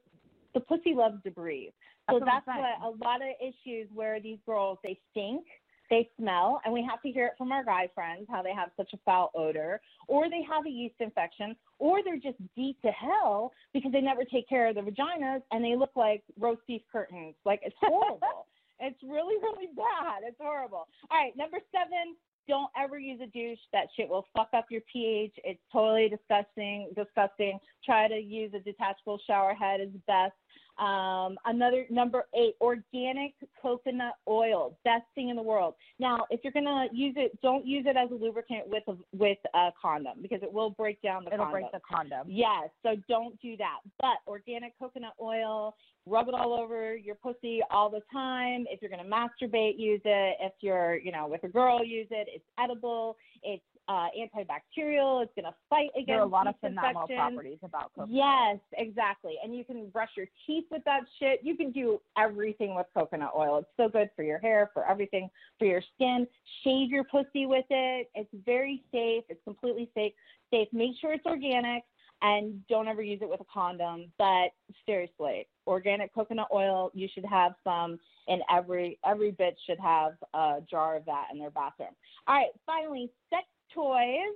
the 0.53 0.59
pussy 0.61 0.93
loves 0.95 1.21
to 1.23 1.31
breathe. 1.31 1.71
So 2.09 2.19
That's 2.19 2.19
what 2.19 2.25
that's 2.25 2.45
saying. 2.47 2.65
what 2.81 2.93
a 2.95 3.05
lot 3.05 3.21
of 3.21 3.29
issues 3.39 3.87
where 3.93 4.19
these 4.19 4.39
girls 4.45 4.79
they 4.83 4.99
stink, 5.11 5.45
they 5.91 6.09
smell, 6.17 6.61
and 6.63 6.73
we 6.73 6.81
have 6.89 7.01
to 7.03 7.11
hear 7.11 7.27
it 7.27 7.33
from 7.37 7.51
our 7.51 7.63
guy 7.63 7.87
friends 7.93 8.25
how 8.31 8.41
they 8.41 8.53
have 8.53 8.69
such 8.77 8.89
a 8.93 8.97
foul 9.05 9.29
odor, 9.35 9.79
or 10.07 10.29
they 10.29 10.41
have 10.49 10.65
a 10.65 10.69
yeast 10.69 10.95
infection, 10.99 11.55
or 11.77 11.99
they're 12.03 12.15
just 12.15 12.37
deep 12.55 12.81
to 12.81 12.89
hell 12.91 13.51
because 13.73 13.91
they 13.91 14.01
never 14.01 14.23
take 14.23 14.47
care 14.49 14.69
of 14.69 14.75
their 14.75 14.83
vaginas 14.85 15.41
and 15.51 15.63
they 15.63 15.75
look 15.75 15.91
like 15.95 16.23
roast 16.39 16.61
beef 16.65 16.81
curtains. 16.91 17.35
Like 17.45 17.59
it's 17.63 17.75
horrible. 17.79 18.47
it's 18.79 19.03
really 19.03 19.35
really 19.43 19.67
bad. 19.75 20.21
It's 20.23 20.37
horrible. 20.39 20.87
All 21.11 21.17
right, 21.19 21.35
number 21.35 21.57
seven. 21.71 22.15
don't 22.47 22.71
ever 22.81 22.97
use 22.97 23.19
a 23.21 23.27
douche. 23.27 23.59
That 23.73 23.87
shit 23.95 24.09
will 24.09 24.25
fuck 24.35 24.49
up 24.55 24.67
your 24.69 24.81
pH. 24.91 25.33
It's 25.43 25.61
totally 25.73 26.09
disgusting. 26.09 26.89
Disgusting. 26.95 27.59
Try 27.85 28.07
to 28.07 28.17
use 28.17 28.53
a 28.55 28.59
detachable 28.59 29.19
shower 29.27 29.53
head 29.53 29.81
is 29.81 29.89
best. 30.07 30.33
Um, 30.81 31.37
another 31.45 31.85
number 31.91 32.23
eight, 32.35 32.55
organic 32.59 33.33
coconut 33.61 34.13
oil, 34.27 34.75
best 34.83 35.03
thing 35.13 35.29
in 35.29 35.35
the 35.35 35.41
world. 35.41 35.75
Now, 35.99 36.25
if 36.31 36.39
you're 36.43 36.53
gonna 36.53 36.87
use 36.91 37.13
it, 37.17 37.39
don't 37.43 37.65
use 37.67 37.85
it 37.87 37.95
as 37.95 38.09
a 38.09 38.15
lubricant 38.15 38.67
with 38.67 38.83
a 38.87 38.95
with 39.15 39.37
a 39.53 39.69
condom 39.79 40.17
because 40.23 40.41
it 40.41 40.51
will 40.51 40.71
break 40.71 40.99
down 41.03 41.23
the 41.23 41.33
It'll 41.33 41.45
condom. 41.45 41.61
break 41.61 41.71
the 41.71 41.79
condom. 41.87 42.27
Yes, 42.27 42.69
so 42.81 42.95
don't 43.07 43.39
do 43.41 43.55
that. 43.57 43.77
But 43.99 44.17
organic 44.27 44.77
coconut 44.79 45.13
oil, 45.21 45.75
rub 46.07 46.27
it 46.27 46.33
all 46.33 46.53
over 46.53 46.95
your 46.95 47.15
pussy 47.15 47.61
all 47.69 47.89
the 47.89 48.01
time. 48.11 48.65
If 48.69 48.81
you're 48.81 48.89
going 48.89 49.03
to 49.03 49.09
masturbate, 49.09 49.77
use 49.77 50.01
it. 50.03 50.37
If 50.41 50.53
you're, 50.61 50.97
you 50.97 51.11
know, 51.11 51.27
with 51.27 51.43
a 51.43 51.47
girl, 51.47 51.83
use 51.83 52.07
it. 52.09 52.27
It's 52.33 52.45
edible. 52.59 53.17
It's 53.43 53.63
uh, 53.91 54.07
antibacterial. 54.17 55.21
It's 55.21 55.33
going 55.35 55.43
to 55.43 55.53
fight 55.69 55.89
against 55.95 56.07
There 56.07 56.19
are 56.19 56.21
a 56.21 56.25
lot 56.25 56.47
of 56.47 56.55
phenomenal 56.61 57.01
infections. 57.01 57.17
properties 57.17 57.57
about 57.61 57.91
coconut. 57.93 58.09
Yes, 58.09 58.57
exactly. 58.77 59.33
And 59.43 59.53
you 59.53 59.65
can 59.65 59.89
brush 59.89 60.11
your 60.15 60.27
teeth 60.47 60.63
with 60.71 60.81
that 60.85 61.01
shit. 61.19 61.41
You 61.43 61.57
can 61.57 61.71
do 61.71 61.99
everything 62.17 62.73
with 62.73 62.85
coconut 62.93 63.31
oil. 63.35 63.57
It's 63.57 63.67
so 63.75 63.89
good 63.89 64.09
for 64.15 64.23
your 64.23 64.39
hair, 64.39 64.71
for 64.73 64.89
everything, 64.89 65.29
for 65.59 65.65
your 65.65 65.81
skin. 65.95 66.25
Shave 66.63 66.89
your 66.89 67.03
pussy 67.03 67.45
with 67.45 67.65
it. 67.69 68.09
It's 68.15 68.29
very 68.45 68.81
safe. 68.93 69.25
It's 69.27 69.43
completely 69.43 69.89
safe. 69.93 70.13
Safe. 70.51 70.69
Make 70.71 70.91
sure 71.01 71.11
it's 71.11 71.25
organic 71.25 71.83
and 72.21 72.65
don't 72.67 72.87
ever 72.87 73.01
use 73.01 73.19
it 73.21 73.29
with 73.29 73.41
a 73.41 73.45
condom. 73.53 74.05
But 74.17 74.51
seriously, 74.85 75.47
organic 75.67 76.13
coconut 76.13 76.47
oil, 76.53 76.91
you 76.93 77.09
should 77.13 77.25
have 77.25 77.55
some 77.65 77.99
and 78.29 78.41
every 78.49 78.99
every 79.05 79.31
bitch 79.33 79.55
should 79.65 79.79
have 79.79 80.13
a 80.33 80.59
jar 80.69 80.95
of 80.95 81.05
that 81.05 81.27
in 81.33 81.39
their 81.39 81.49
bathroom. 81.49 81.89
All 82.27 82.35
right, 82.35 82.51
finally, 82.65 83.09
sex 83.29 83.43
toys. 83.73 84.35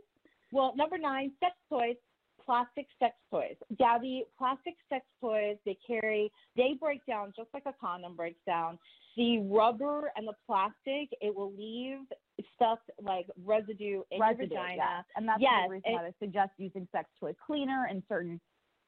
Well, 0.51 0.73
number 0.75 0.97
nine, 0.97 1.31
sex 1.39 1.53
toys, 1.69 1.95
plastic 2.45 2.87
sex 2.99 3.15
toys. 3.31 3.55
The 3.77 4.21
plastic 4.37 4.75
sex 4.89 5.05
toys 5.19 5.57
they 5.65 5.77
carry, 5.85 6.31
they 6.55 6.73
break 6.79 7.05
down 7.05 7.33
just 7.35 7.49
like 7.53 7.63
a 7.65 7.73
condom 7.79 8.15
breaks 8.15 8.39
down. 8.45 8.77
The 9.17 9.39
rubber 9.39 10.11
and 10.15 10.27
the 10.27 10.33
plastic, 10.45 11.09
it 11.21 11.33
will 11.33 11.53
leave 11.53 11.99
stuff 12.55 12.79
like 13.01 13.27
residue 13.45 14.03
in 14.11 14.19
residue, 14.19 14.53
your 14.53 14.63
vagina. 14.63 15.05
And 15.15 15.27
that's 15.27 15.41
yes, 15.41 15.63
the 15.65 15.71
reason 15.71 15.93
why 15.93 16.05
it- 16.05 16.15
they 16.19 16.25
suggest 16.25 16.51
using 16.57 16.87
sex 16.91 17.09
toy 17.19 17.33
cleaner 17.45 17.87
and 17.89 18.03
certain 18.07 18.39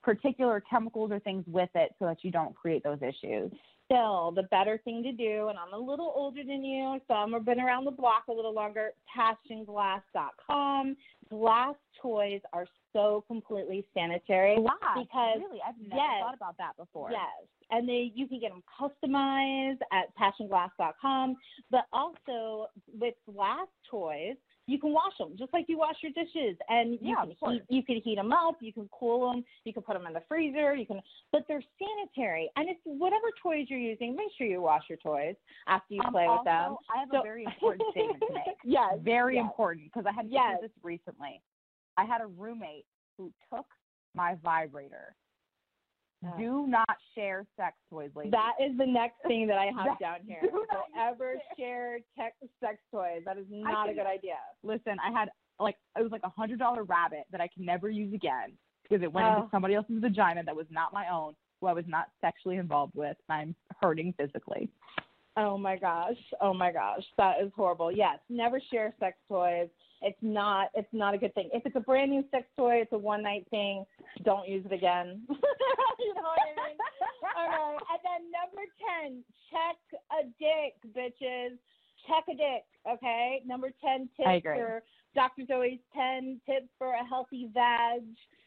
particular 0.03 0.62
chemicals 0.62 1.12
or 1.12 1.19
things 1.19 1.45
with 1.47 1.69
it 1.75 1.93
so 1.99 2.05
that 2.05 2.23
you 2.23 2.31
don't 2.31 2.55
create 2.55 2.83
those 2.83 3.01
issues. 3.01 3.51
Still 3.88 4.32
the 4.36 4.43
better 4.43 4.80
thing 4.84 5.02
to 5.04 5.12
do, 5.12 5.47
and 5.47 5.58
I'm 5.58 5.73
a 5.73 5.84
little 5.84 6.13
older 6.15 6.43
than 6.43 6.63
you, 6.63 7.00
so 7.08 7.13
I'm 7.13 7.43
been 7.43 7.60
around 7.60 7.86
the 7.86 7.91
block 7.91 8.23
a 8.30 8.34
little 8.34 8.54
longer. 8.54 8.91
PassionGlass.com. 9.17 10.97
Glass 11.30 11.76
toys 12.02 12.41
are 12.54 12.65
so 12.93 13.23
completely 13.28 13.86
sanitary 13.93 14.56
Glass, 14.56 14.76
because 14.95 15.39
really, 15.39 15.60
I've 15.67 15.76
never 15.82 15.95
yes, 15.95 16.21
thought 16.21 16.36
about 16.36 16.58
that 16.58 16.78
before. 16.78 17.12
Yes, 17.12 17.47
and 17.71 17.88
they 17.88 18.12
you 18.15 18.28
can 18.28 18.39
get 18.39 18.52
them 18.52 18.63
customized 18.80 19.80
at 19.91 20.15
PassionGlass.com, 20.17 21.36
but 21.71 21.86
also 21.91 22.67
with 22.97 23.15
glass 23.34 23.67
toys. 23.89 24.36
You 24.67 24.77
can 24.80 24.91
wash 24.91 25.17
them 25.17 25.34
just 25.38 25.53
like 25.53 25.65
you 25.69 25.77
wash 25.77 25.95
your 26.03 26.12
dishes, 26.12 26.58
and 26.67 26.91
you 26.93 26.99
Yeah, 27.01 27.23
can 27.23 27.51
heat. 27.53 27.63
You 27.69 27.84
can 27.84 28.01
heat 28.03 28.15
them 28.15 28.34
up. 28.34 28.58
You 28.60 28.73
can 28.73 28.89
cool 28.91 29.32
them. 29.32 29.45
You 29.63 29.73
can 29.73 29.82
put 29.82 29.93
them 29.93 30.06
in 30.06 30.12
the 30.13 30.21
freezer. 30.27 30.75
You 30.75 30.86
can, 30.86 31.01
but 31.32 31.45
they're 31.47 31.63
sanitary. 31.80 32.49
And 32.58 32.67
it's 32.69 32.80
whatever 32.84 33.27
toys 33.41 33.67
you're 33.69 33.80
using. 33.80 34.13
Make 34.15 34.27
sure 34.38 34.45
you 34.45 34.62
wash 34.62 34.84
your 34.89 34.97
toys 34.97 35.36
after 35.67 35.93
you 35.93 36.01
Um, 36.03 36.12
play 36.12 36.25
also, 36.25 36.39
with 36.39 36.45
them. 36.45 36.75
I 36.93 36.99
have 36.99 37.10
So- 37.12 37.19
a 37.21 37.23
very 37.23 37.45
important 37.45 37.89
statement 37.91 38.19
to 38.27 38.34
make. 38.34 38.43
Yes, 38.65 38.99
Very 38.99 39.36
yes. 39.36 39.43
important 39.45 39.86
because 39.86 40.06
I 40.06 40.12
had 40.12 40.27
to 40.27 40.32
Yes. 40.34 40.58
do 40.60 40.67
this 40.67 40.84
recently. 40.84 41.41
I 41.95 42.03
had 42.03 42.19
a 42.21 42.27
roommate 42.27 42.86
who 43.17 43.32
took 43.49 43.65
my 44.13 44.36
vibrator. 44.36 45.15
Do 46.38 46.65
not 46.67 46.89
share 47.15 47.45
sex 47.56 47.75
toys, 47.89 48.10
ladies. 48.15 48.32
That 48.32 48.53
is 48.60 48.77
the 48.77 48.86
next 48.86 49.15
thing 49.27 49.47
that 49.47 49.58
I 49.58 49.65
have 49.65 49.75
That- 49.86 49.99
down 49.99 50.17
here. 50.27 50.39
do 50.41 50.49
Don't 50.49 50.97
ever 50.99 51.36
share 51.58 51.99
tech 52.17 52.34
sex 52.60 52.77
toys. 52.91 53.21
That 53.25 53.38
is 53.38 53.45
not 53.49 53.89
a 53.89 53.93
good 53.93 54.08
idea. 54.08 54.38
Listen, 54.63 54.97
I 55.06 55.12
had 55.17 55.30
like 55.60 55.75
it 55.97 56.01
was 56.03 56.12
like 56.12 56.21
a 56.23 56.30
hundred 56.30 56.60
dollar 56.60 56.84
rabbit 56.84 57.23
that 57.32 57.41
I 57.41 57.47
can 57.47 57.65
never 57.65 57.89
use 57.89 58.13
again 58.13 58.53
because 58.84 59.03
it 59.03 59.12
went 59.12 59.27
Oh. 59.27 59.36
into 59.38 59.47
somebody 59.51 59.75
else's 59.75 59.99
vagina 60.01 60.43
that 60.43 60.56
was 60.56 60.67
not 60.71 60.91
my 60.93 61.08
own, 61.10 61.34
who 61.62 61.67
I 61.67 61.73
was 61.73 61.86
not 61.88 62.08
sexually 62.21 62.58
involved 62.58 62.93
with, 62.95 63.17
and 63.30 63.39
I'm 63.39 63.56
hurting 63.82 64.13
physically. 64.17 64.69
Oh 65.36 65.56
my 65.58 65.77
gosh. 65.77 66.17
Oh 66.41 66.53
my 66.53 66.71
gosh. 66.71 67.03
That 67.17 67.36
is 67.43 67.51
horrible. 67.56 67.91
Yes, 67.91 68.17
never 68.30 68.60
share 68.71 68.93
sex 68.99 69.17
toys. 69.30 69.69
It's 70.01 70.17
not 70.21 70.69
it's 70.75 70.88
not 70.91 71.13
a 71.13 71.17
good 71.17 71.33
thing. 71.33 71.49
If 71.53 71.65
it's 71.65 71.75
a 71.75 71.81
brand 71.81 72.12
new 72.12 72.23
sex 72.31 72.45
toy, 72.55 72.75
it's 72.75 72.93
a 72.93 72.97
one 72.97 73.23
night 73.23 73.47
thing, 73.49 73.86
don't 74.23 74.47
use 74.47 74.65
it 74.65 74.73
again. 74.73 75.21
you 75.29 76.13
know 76.13 76.21
what 76.21 76.39
I 76.41 76.67
mean? 76.67 76.77
All 77.38 77.47
right. 77.47 77.77
And 77.91 77.99
then 78.03 78.31
number 78.31 78.63
ten, 78.77 79.23
check 79.49 79.77
a 80.12 80.25
dick, 80.39 80.95
bitches. 80.95 81.57
Check 82.07 82.23
a 82.29 82.38
dick, 82.38 82.63
okay? 82.89 83.41
Number 83.45 83.71
ten 83.83 84.10
tips 84.15 84.27
I 84.27 84.33
agree. 84.33 84.55
for 84.55 84.83
Dr. 85.15 85.43
Zoe's 85.47 85.79
ten 85.95 86.39
tips 86.45 86.67
for 86.77 86.93
a 86.93 87.05
healthy 87.05 87.49
vag. 87.53 88.03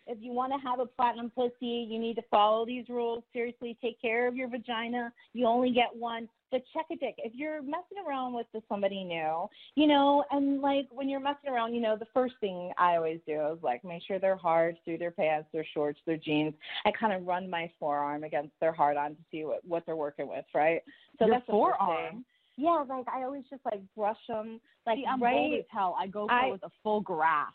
If 0.06 0.18
you 0.20 0.32
want 0.32 0.52
to 0.52 0.58
have 0.66 0.80
a 0.80 0.86
platinum 0.86 1.30
pussy, 1.30 1.86
you 1.88 1.98
need 1.98 2.14
to 2.14 2.22
follow 2.30 2.64
these 2.64 2.88
rules. 2.88 3.22
Seriously, 3.32 3.76
take 3.82 4.00
care 4.00 4.26
of 4.26 4.34
your 4.36 4.48
vagina. 4.48 5.12
You 5.32 5.46
only 5.46 5.72
get 5.72 5.94
one. 5.94 6.28
But 6.50 6.62
check 6.72 6.86
a 6.90 6.96
dick. 6.96 7.14
If 7.18 7.32
you're 7.34 7.62
messing 7.62 7.98
around 8.06 8.34
with 8.34 8.46
the 8.52 8.60
somebody 8.68 9.04
new, 9.04 9.48
you 9.76 9.86
know, 9.86 10.24
and 10.30 10.60
like 10.60 10.86
when 10.90 11.08
you're 11.08 11.20
messing 11.20 11.50
around, 11.50 11.74
you 11.74 11.80
know, 11.80 11.96
the 11.96 12.06
first 12.12 12.34
thing 12.40 12.72
I 12.76 12.96
always 12.96 13.20
do 13.26 13.40
is 13.52 13.58
like 13.62 13.84
make 13.84 14.02
sure 14.06 14.18
they're 14.18 14.36
hard 14.36 14.76
through 14.84 14.98
their 14.98 15.12
pants, 15.12 15.48
their 15.52 15.66
shorts, 15.74 16.00
their 16.06 16.16
jeans. 16.16 16.54
I 16.84 16.90
kind 16.90 17.12
of 17.12 17.24
run 17.26 17.48
my 17.48 17.70
forearm 17.78 18.24
against 18.24 18.52
their 18.60 18.72
hard 18.72 18.96
on 18.96 19.10
to 19.10 19.22
see 19.30 19.44
what 19.44 19.60
what 19.66 19.84
they're 19.86 19.96
working 19.96 20.28
with, 20.28 20.44
right? 20.54 20.82
So 21.18 21.26
Your 21.26 21.36
that's 21.36 21.46
the 21.46 21.52
forearm? 21.52 22.24
Yeah, 22.56 22.84
like 22.88 23.06
I 23.08 23.22
always 23.22 23.44
just 23.48 23.64
like 23.64 23.80
brush 23.96 24.18
them, 24.28 24.60
like 24.86 24.98
See, 24.98 25.04
I'm 25.08 25.22
right. 25.22 25.32
bold 25.34 25.54
as 25.60 25.64
hell. 25.70 25.96
I 25.98 26.08
go 26.08 26.26
for 26.26 26.32
I- 26.32 26.48
it 26.48 26.52
with 26.52 26.62
a 26.64 26.70
full 26.82 27.00
grasp. 27.00 27.54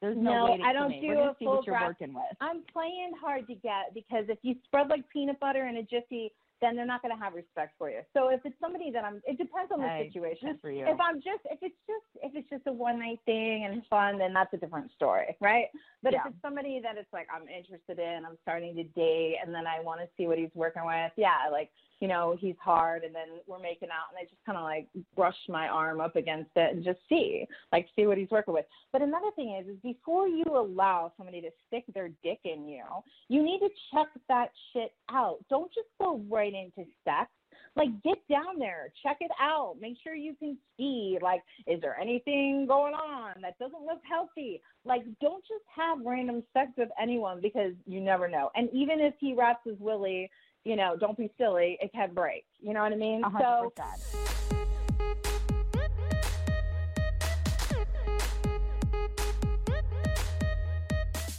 There's 0.00 0.16
no, 0.16 0.56
No, 0.56 0.64
I 0.64 0.72
don't 0.72 0.98
do 0.98 1.08
We're 1.08 1.14
gonna 1.14 1.36
see 1.38 1.46
what 1.46 1.66
you're 1.66 1.74
grasp. 1.76 2.00
working 2.00 2.14
with. 2.14 2.24
I'm 2.40 2.62
playing 2.72 3.12
hard 3.20 3.46
to 3.48 3.54
get 3.54 3.92
because 3.92 4.24
if 4.30 4.38
you 4.40 4.54
spread 4.64 4.88
like 4.88 5.06
peanut 5.10 5.38
butter 5.40 5.66
in 5.66 5.76
a 5.76 5.82
jiffy, 5.82 6.32
then 6.60 6.76
they're 6.76 6.86
not 6.86 7.02
going 7.02 7.16
to 7.16 7.22
have 7.22 7.34
respect 7.34 7.74
for 7.78 7.90
you. 7.90 8.00
So 8.14 8.28
if 8.28 8.40
it's 8.44 8.58
somebody 8.60 8.90
that 8.90 9.04
I'm, 9.04 9.22
it 9.26 9.38
depends 9.38 9.72
on 9.72 9.80
the 9.80 9.88
Hey, 9.88 10.10
situation. 10.12 10.58
for 10.60 10.70
you. 10.70 10.84
If 10.86 10.98
I'm 11.00 11.16
just, 11.16 11.40
if 11.44 11.58
it's 11.62 11.74
just, 11.86 12.06
if 12.22 12.32
it's 12.34 12.48
just 12.50 12.66
a 12.66 12.72
one 12.72 12.98
night 12.98 13.20
thing 13.24 13.64
and 13.64 13.82
fun, 13.88 14.18
then 14.18 14.32
that's 14.32 14.52
a 14.52 14.56
different 14.56 14.90
story, 14.92 15.36
right? 15.40 15.66
But 16.02 16.12
Yeah. 16.12 16.20
if 16.20 16.32
it's 16.32 16.42
somebody 16.42 16.80
that 16.82 16.96
it's 16.96 17.12
like 17.12 17.28
I'm 17.34 17.48
interested 17.48 17.98
in, 17.98 18.24
I'm 18.24 18.36
starting 18.42 18.74
to 18.76 18.84
date, 18.84 19.36
and 19.44 19.54
then 19.54 19.66
I 19.66 19.80
want 19.80 20.00
to 20.00 20.08
see 20.16 20.26
what 20.26 20.38
he's 20.38 20.54
working 20.54 20.84
with, 20.84 21.12
yeah, 21.16 21.48
like 21.50 21.70
you 22.00 22.08
know 22.08 22.36
he's 22.38 22.56
hard, 22.62 23.04
and 23.04 23.14
then 23.14 23.28
we're 23.46 23.60
making 23.60 23.88
out, 23.90 24.10
and 24.10 24.18
I 24.18 24.22
just 24.22 24.44
kind 24.44 24.58
of 24.58 24.64
like 24.64 24.88
brush 25.14 25.36
my 25.48 25.68
arm 25.68 26.00
up 26.00 26.16
against 26.16 26.50
it 26.56 26.74
and 26.74 26.84
just 26.84 26.98
see, 27.08 27.46
like 27.72 27.86
see 27.94 28.06
what 28.06 28.18
he's 28.18 28.30
working 28.30 28.54
with. 28.54 28.64
But 28.92 29.02
another 29.02 29.30
thing 29.36 29.60
is, 29.60 29.68
is 29.68 29.80
before 29.82 30.26
you 30.26 30.44
allow 30.48 31.12
somebody 31.16 31.40
to 31.42 31.50
stick 31.68 31.84
their 31.94 32.08
dick 32.22 32.40
in 32.44 32.66
you, 32.66 32.84
you 33.28 33.42
need 33.42 33.60
to 33.60 33.68
check 33.92 34.08
that 34.28 34.48
shit 34.72 34.92
out. 35.10 35.38
Don't 35.50 35.72
just 35.72 35.88
go 36.00 36.22
right 36.28 36.52
into 36.52 36.88
sex. 37.04 37.30
Like 37.76 37.90
get 38.02 38.18
down 38.28 38.58
there, 38.58 38.92
check 39.02 39.18
it 39.20 39.30
out, 39.40 39.76
make 39.80 39.96
sure 40.02 40.14
you 40.14 40.34
can 40.34 40.56
see. 40.76 41.18
Like, 41.22 41.40
is 41.66 41.80
there 41.80 41.98
anything 42.00 42.66
going 42.66 42.94
on 42.94 43.34
that 43.42 43.58
doesn't 43.58 43.82
look 43.82 44.00
healthy? 44.08 44.60
Like, 44.84 45.02
don't 45.20 45.42
just 45.42 45.64
have 45.76 45.98
random 46.04 46.42
sex 46.52 46.70
with 46.76 46.88
anyone 47.00 47.40
because 47.40 47.72
you 47.86 48.00
never 48.00 48.28
know. 48.28 48.50
And 48.56 48.68
even 48.72 48.98
if 49.00 49.14
he 49.20 49.34
wraps 49.34 49.60
his 49.64 49.78
willy, 49.78 50.30
you 50.64 50.76
know, 50.76 50.96
don't 50.98 51.16
be 51.16 51.30
silly. 51.38 51.78
It 51.80 51.90
can 51.92 52.12
break. 52.14 52.44
You 52.60 52.74
know 52.74 52.82
what 52.82 52.92
I 52.92 52.96
mean? 52.96 53.22
So 53.22 53.30
hundred 53.30 53.70
percent. 53.76 55.30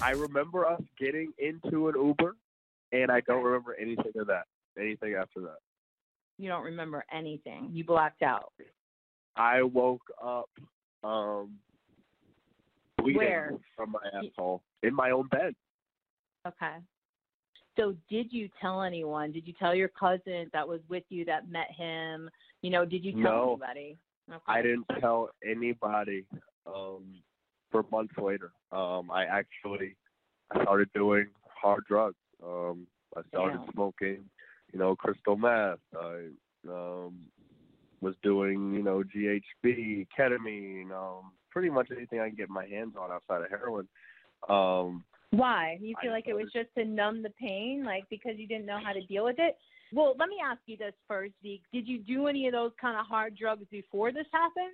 I 0.02 0.12
remember 0.12 0.66
us 0.66 0.82
getting 1.00 1.32
into 1.38 1.88
an 1.90 1.96
Uber, 1.96 2.36
and 2.92 3.12
I 3.12 3.22
don't 3.22 3.44
remember 3.44 3.76
anything 3.80 4.12
of 4.20 4.28
that. 4.28 4.46
Anything 4.80 5.14
after 5.14 5.42
that. 5.42 5.58
you 6.38 6.48
don't 6.50 6.64
remember 6.64 7.04
anything. 7.14 7.70
You 7.72 7.84
blacked 7.84 8.24
out. 8.24 8.54
I 9.36 9.62
woke 9.64 10.02
up 10.24 10.50
um 11.04 11.58
bleeding 12.98 13.18
Where? 13.18 13.54
from 13.76 13.92
my 13.92 14.00
asshole 14.14 14.62
in 14.82 14.94
my 14.96 15.12
own 15.12 15.28
bed. 15.28 15.54
Okay. 16.48 16.76
So 17.82 17.96
did 18.12 18.32
you 18.32 18.48
tell 18.62 18.84
anyone? 18.84 19.32
Did 19.32 19.48
you 19.48 19.54
tell 19.58 19.74
your 19.74 19.88
cousin 19.88 20.52
that 20.54 20.68
was 20.68 20.82
with 20.88 21.04
you 21.10 21.26
that 21.26 21.50
met 21.50 21.72
him? 21.76 22.30
You 22.62 22.70
know, 22.70 22.86
did 22.86 23.04
you 23.04 23.12
tell 23.14 23.22
No. 23.24 23.48
anybody? 23.50 23.98
Okay. 24.30 24.40
I 24.48 24.62
didn't 24.62 24.86
tell 25.00 25.32
anybody 25.44 26.26
um 26.68 27.24
for 27.72 27.84
months 27.92 28.14
later. 28.22 28.52
Um 28.72 29.10
I 29.10 29.26
actually 29.26 29.96
I 30.52 30.62
started 30.62 30.90
doing 30.94 31.30
hard 31.48 31.84
drugs. 31.88 32.18
Um 32.44 32.86
I 33.18 33.22
started 33.30 33.58
Damn. 33.58 33.74
smoking, 33.74 34.30
you 34.72 34.80
know, 34.80 34.96
crystal 34.96 35.36
meth. 35.36 35.80
I 36.00 36.28
um 36.70 37.16
was 38.00 38.14
doing, 38.22 38.74
you 38.76 38.84
know, 38.84 39.04
GHB, 39.04 40.08
ketamine, 40.18 40.92
um, 40.92 41.32
pretty 41.50 41.70
much 41.70 41.90
anything 41.96 42.20
I 42.20 42.28
can 42.28 42.36
get 42.36 42.50
my 42.50 42.66
hands 42.66 42.96
on 43.00 43.12
outside 43.12 43.44
of 43.44 43.50
heroin. 43.50 43.88
Um, 44.50 45.04
Why? 45.32 45.78
You 45.82 45.96
feel 46.02 46.12
like 46.12 46.28
it 46.28 46.34
was 46.34 46.52
just 46.54 46.68
to 46.78 46.86
numb 46.86 47.24
the 47.24 47.30
pain, 47.32 47.84
like 47.86 48.04
because 48.10 48.34
you 48.38 48.48
didn't 48.48 48.66
know 48.66 48.80
how 48.84 48.92
to 48.94 49.02
deal 49.06 49.24
with 49.24 49.38
it? 49.40 49.58
Well, 49.94 50.14
let 50.20 50.30
me 50.30 50.38
ask 50.44 50.60
you 50.66 50.78
this 50.78 50.94
first, 51.08 51.34
Zeke. 51.42 51.64
Did 51.74 51.88
you 51.88 52.00
do 52.00 52.28
any 52.28 52.48
of 52.48 52.54
those 52.54 52.72
kind 52.80 52.98
of 52.98 53.06
hard 53.06 53.36
drugs 53.38 53.66
before 53.72 54.12
this 54.12 54.28
happened? 54.32 54.74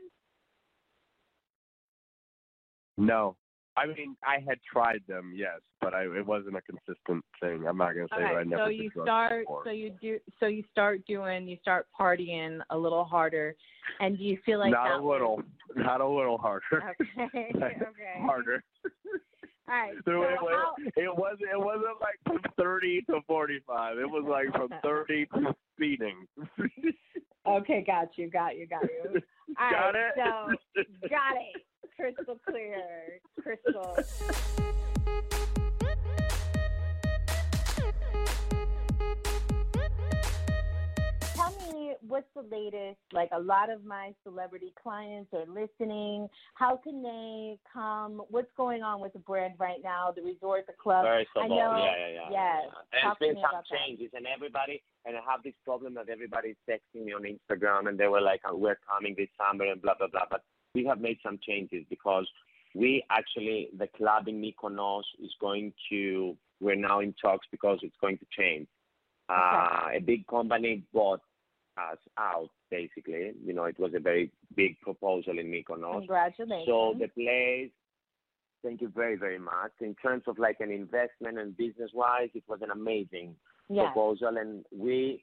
no, 2.99 3.35
I 3.75 3.85
mean 3.85 4.17
I 4.23 4.37
had 4.47 4.57
tried 4.71 5.03
them, 5.07 5.31
yes, 5.35 5.59
but 5.81 5.93
I 5.93 6.03
it 6.05 6.25
wasn't 6.25 6.55
a 6.57 6.61
consistent 6.61 7.23
thing. 7.39 7.67
I'm 7.67 7.77
not 7.77 7.93
gonna 7.93 8.07
say 8.15 8.23
that 8.23 8.31
I 8.31 8.39
Okay, 8.39 8.49
never 8.49 8.63
so 8.63 8.69
did 8.69 8.77
you 8.79 8.89
drugs 8.89 9.07
start, 9.07 9.45
before. 9.45 9.61
so 9.65 9.69
you 9.69 9.91
do, 10.01 10.19
so 10.39 10.47
you 10.47 10.63
start 10.71 11.05
doing, 11.05 11.47
you 11.47 11.57
start 11.61 11.85
partying 11.99 12.59
a 12.71 12.77
little 12.77 13.03
harder, 13.03 13.55
and 13.99 14.17
do 14.17 14.23
you 14.23 14.39
feel 14.43 14.57
like 14.57 14.71
not 14.71 14.99
a 14.99 15.07
little, 15.07 15.43
not 15.75 16.01
a 16.01 16.07
little 16.07 16.39
harder. 16.39 16.63
Okay, 16.73 17.53
okay. 17.55 17.77
harder. 18.25 18.63
All 19.69 19.75
right. 19.75 19.93
So 20.05 20.11
So 20.11 20.21
it, 20.23 20.37
how, 20.39 20.75
it 20.95 21.17
wasn't 21.17 21.49
it 21.51 21.59
wasn't 21.59 21.99
like 22.01 22.19
from 22.25 22.39
thirty 22.57 23.01
to 23.09 23.19
forty 23.27 23.59
five. 23.67 23.97
It 23.97 24.09
was 24.09 24.25
like 24.27 24.51
from 24.53 24.69
thirty 24.83 25.25
to 25.27 25.55
speeding. 25.75 26.25
okay, 27.47 27.83
got 27.85 28.17
you, 28.17 28.29
got 28.29 28.57
you, 28.57 28.67
got 28.67 28.83
you. 28.83 29.21
All 29.59 29.71
Got 29.71 29.93
right, 29.93 30.11
it? 30.75 30.83
So 30.83 31.09
got 31.09 31.35
it. 31.35 31.63
Crystal 31.95 32.39
clear. 32.47 33.19
Crystal. 33.41 33.97
Me 41.73 41.93
what's 42.07 42.27
the 42.35 42.43
latest? 42.51 42.99
Like 43.11 43.29
a 43.31 43.39
lot 43.39 43.69
of 43.69 43.85
my 43.85 44.13
celebrity 44.23 44.73
clients 44.81 45.33
are 45.33 45.45
listening. 45.47 46.27
How 46.55 46.77
can 46.77 47.03
they 47.03 47.57
come? 47.71 48.21
What's 48.29 48.51
going 48.57 48.83
on 48.83 49.01
with 49.01 49.13
the 49.13 49.19
brand 49.19 49.53
right 49.59 49.79
now? 49.83 50.13
The 50.15 50.21
resort, 50.21 50.65
the 50.67 50.73
club. 50.73 51.05
First 51.05 51.29
of 51.35 51.43
I 51.43 51.45
all, 51.47 51.73
know. 51.73 51.77
yeah, 51.77 51.95
yeah, 51.97 52.13
yeah. 52.13 52.29
Yes. 52.31 52.63
And 52.93 53.01
Talk 53.03 53.19
there's 53.19 53.35
been 53.35 53.41
some 53.41 53.49
about 53.49 53.63
that. 53.69 53.77
changes, 53.77 54.11
and 54.13 54.25
everybody, 54.25 54.81
and 55.05 55.15
I 55.15 55.21
have 55.29 55.43
this 55.43 55.55
problem 55.63 55.93
that 55.95 56.09
everybody's 56.09 56.57
texting 56.69 57.05
me 57.05 57.13
on 57.13 57.23
Instagram, 57.23 57.89
and 57.89 57.97
they 57.97 58.07
were 58.07 58.21
like, 58.21 58.41
oh, 58.45 58.55
"We're 58.55 58.79
coming 58.87 59.15
this 59.17 59.29
summer," 59.37 59.65
and 59.65 59.81
blah 59.81 59.95
blah 59.97 60.07
blah. 60.07 60.25
But 60.29 60.43
we 60.73 60.85
have 60.85 60.99
made 60.99 61.17
some 61.23 61.39
changes 61.45 61.85
because 61.89 62.27
we 62.75 63.03
actually, 63.09 63.69
the 63.77 63.87
club 63.87 64.27
in 64.27 64.41
Mykonos 64.41 65.03
is 65.23 65.33
going 65.39 65.73
to. 65.89 66.35
We're 66.59 66.75
now 66.75 67.01
in 67.01 67.13
talks 67.21 67.45
because 67.51 67.79
it's 67.83 67.95
going 68.01 68.17
to 68.17 68.25
change. 68.35 68.67
Uh, 69.29 69.89
a 69.93 69.99
big 69.99 70.25
company 70.27 70.83
bought 70.93 71.19
us 71.77 71.97
out, 72.17 72.49
basically. 72.71 73.31
You 73.45 73.53
know, 73.53 73.65
it 73.65 73.79
was 73.79 73.91
a 73.95 73.99
very 73.99 74.31
big 74.55 74.79
proposal 74.81 75.39
in 75.39 75.47
Mykonos. 75.47 75.99
Congratulations. 75.99 76.65
So 76.67 76.95
the 76.99 77.07
place, 77.07 77.71
thank 78.63 78.81
you 78.81 78.89
very, 78.89 79.15
very 79.15 79.39
much. 79.39 79.71
In 79.81 79.95
terms 79.95 80.23
of 80.27 80.37
like 80.39 80.57
an 80.59 80.71
investment 80.71 81.37
and 81.37 81.55
business 81.55 81.91
wise, 81.93 82.29
it 82.33 82.43
was 82.47 82.59
an 82.61 82.71
amazing 82.71 83.35
Yes. 83.69 83.87
proposal, 83.87 84.37
and 84.37 84.63
we 84.71 85.21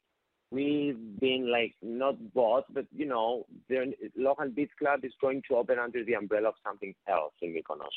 we've 0.51 1.19
been 1.19 1.51
like 1.51 1.75
not 1.81 2.17
bought, 2.35 2.65
but 2.75 2.85
you 2.95 3.07
know, 3.07 3.47
the 3.71 3.95
local 4.17 4.51
beach 4.51 4.71
club 4.79 5.01
is 5.03 5.13
going 5.19 5.43
to 5.49 5.57
open 5.57 5.79
under 5.79 6.05
the 6.05 6.13
umbrella 6.13 6.49
of 6.49 6.55
something 6.63 6.95
else 7.09 7.33
in 7.41 7.55
Mykonos. 7.55 7.89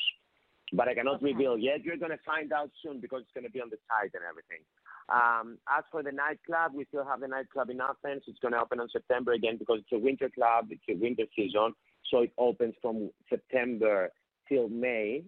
But 0.72 0.88
I 0.88 0.94
cannot 0.94 1.16
Okay. 1.16 1.32
reveal 1.32 1.58
yet. 1.58 1.84
You're 1.84 1.98
going 1.98 2.12
to 2.12 2.24
find 2.24 2.52
out 2.52 2.70
soon 2.82 2.98
because 2.98 3.22
it's 3.22 3.32
going 3.32 3.44
to 3.44 3.50
be 3.50 3.60
on 3.60 3.68
the 3.68 3.78
site 3.88 4.12
and 4.14 4.24
everything. 4.28 4.64
Um, 5.08 5.58
as 5.68 5.84
for 5.90 6.02
the 6.02 6.12
nightclub, 6.12 6.72
we 6.74 6.84
still 6.86 7.04
have 7.04 7.20
the 7.20 7.28
nightclub 7.28 7.70
in 7.70 7.80
Athens. 7.80 8.22
It's 8.26 8.38
going 8.40 8.52
to 8.52 8.60
open 8.60 8.78
on 8.80 8.88
September 8.90 9.32
again 9.32 9.56
because 9.56 9.78
it's 9.80 9.92
a 9.92 9.98
winter 9.98 10.28
club. 10.28 10.66
It's 10.70 10.82
a 10.88 10.94
winter 10.94 11.24
season, 11.34 11.72
so 12.10 12.22
it 12.22 12.32
opens 12.36 12.74
from 12.82 13.10
September 13.28 14.10
till 14.48 14.68
May, 14.68 15.24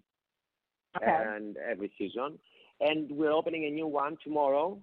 Okay. 0.97 1.07
and 1.07 1.57
every 1.57 1.93
season. 1.97 2.39
And 2.81 3.11
we're 3.13 3.33
opening 3.33 3.65
a 3.67 3.71
new 3.71 3.87
one 3.87 4.17
tomorrow 4.25 4.83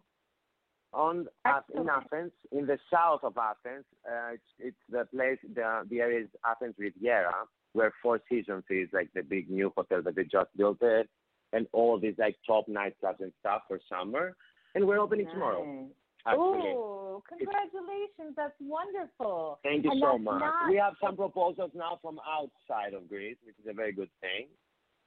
on 0.93 1.27
in 1.75 1.89
Athens, 1.89 2.31
in 2.51 2.65
the 2.65 2.79
south 2.91 3.23
of 3.23 3.37
Athens. 3.37 3.85
Uh, 4.09 4.33
it's 4.33 4.43
it's 4.59 4.83
the 4.89 5.05
place. 5.05 5.37
The 5.53 5.85
the 5.89 5.99
area 6.01 6.21
is 6.21 6.29
Athens 6.45 6.75
Riviera, 6.77 7.33
where 7.73 7.93
Four 8.01 8.19
Seasons 8.29 8.63
is 8.69 8.89
like 8.93 9.09
the 9.13 9.21
big 9.21 9.49
new 9.49 9.71
hotel 9.75 10.01
that 10.01 10.15
they 10.15 10.23
just 10.23 10.55
built 10.55 10.81
it, 10.81 11.09
and 11.53 11.67
all 11.73 11.99
these 11.99 12.15
like 12.17 12.37
top 12.45 12.67
nightclubs 12.67 13.19
and 13.19 13.33
stuff 13.39 13.63
for 13.67 13.79
summer. 13.89 14.35
And 14.75 14.87
we're 14.87 14.99
opening 14.99 15.27
tomorrow. 15.27 15.63
Nice. 15.65 15.91
Actually. 16.25 16.73
Oh, 16.75 17.23
congratulations. 17.27 18.35
That's 18.35 18.53
wonderful. 18.59 19.59
Thank 19.63 19.85
you 19.85 19.91
and 19.91 20.01
so 20.01 20.17
much. 20.17 20.41
Not, 20.41 20.69
We 20.69 20.75
have 20.75 20.93
some 21.01 21.15
proposals 21.15 21.71
now 21.73 21.99
from 22.01 22.19
outside 22.27 22.93
of 22.93 23.07
Greece, 23.07 23.37
which 23.45 23.55
is 23.63 23.65
a 23.69 23.73
very 23.73 23.93
good 23.93 24.09
thing. 24.21 24.47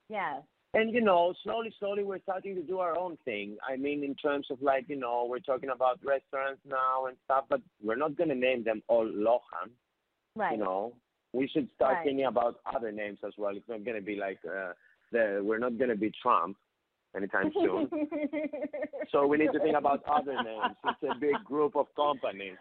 Yes. 0.09 0.42
And 0.73 0.94
you 0.94 1.01
know, 1.01 1.35
slowly, 1.42 1.73
slowly, 1.79 2.05
we're 2.05 2.20
starting 2.20 2.55
to 2.55 2.62
do 2.62 2.79
our 2.79 2.96
own 2.96 3.18
thing. 3.25 3.57
I 3.68 3.77
mean, 3.77 4.05
in 4.05 4.14
terms 4.14 4.46
of 4.51 4.62
like, 4.62 4.85
you 4.88 4.96
know, 4.96 5.27
we're 5.29 5.40
talking 5.40 5.70
about 5.70 5.99
restaurants 6.05 6.61
now 6.64 7.07
and 7.07 7.16
stuff, 7.25 7.44
but 7.51 7.61
we're 7.83 7.96
not 7.96 8.16
going 8.16 8.29
to 8.31 8.37
name 8.37 8.62
them 8.64 8.83
all 8.88 9.05
Lohan. 9.05 9.70
Right. 10.37 10.53
You 10.53 10.64
know, 10.64 10.92
we 11.33 11.49
should 11.49 11.68
start 11.75 11.96
Right. 11.96 12.05
thinking 12.05 12.27
about 12.27 12.61
other 12.73 12.92
names 12.92 13.18
as 13.27 13.33
well. 13.37 13.57
It's 13.57 13.68
not 13.68 13.85
going 13.85 13.96
to 13.96 14.03
be 14.03 14.16
like 14.16 14.38
uh, 14.46 14.73
the 15.12 15.40
we're 15.42 15.59
not 15.59 15.77
going 15.77 15.90
to 15.90 15.96
be 15.96 16.12
Trump 16.23 16.57
anytime 17.16 17.53
soon. 17.55 17.90
so 19.11 19.27
we 19.27 19.38
need 19.38 19.53
to 19.53 19.61
think 19.61 19.77
about 19.77 20.03
other 20.11 20.35
names. 20.35 20.77
It's 20.85 21.03
a 21.03 21.18
big 21.18 21.35
group 21.44 21.77
of 21.77 21.87
companies. 21.94 22.57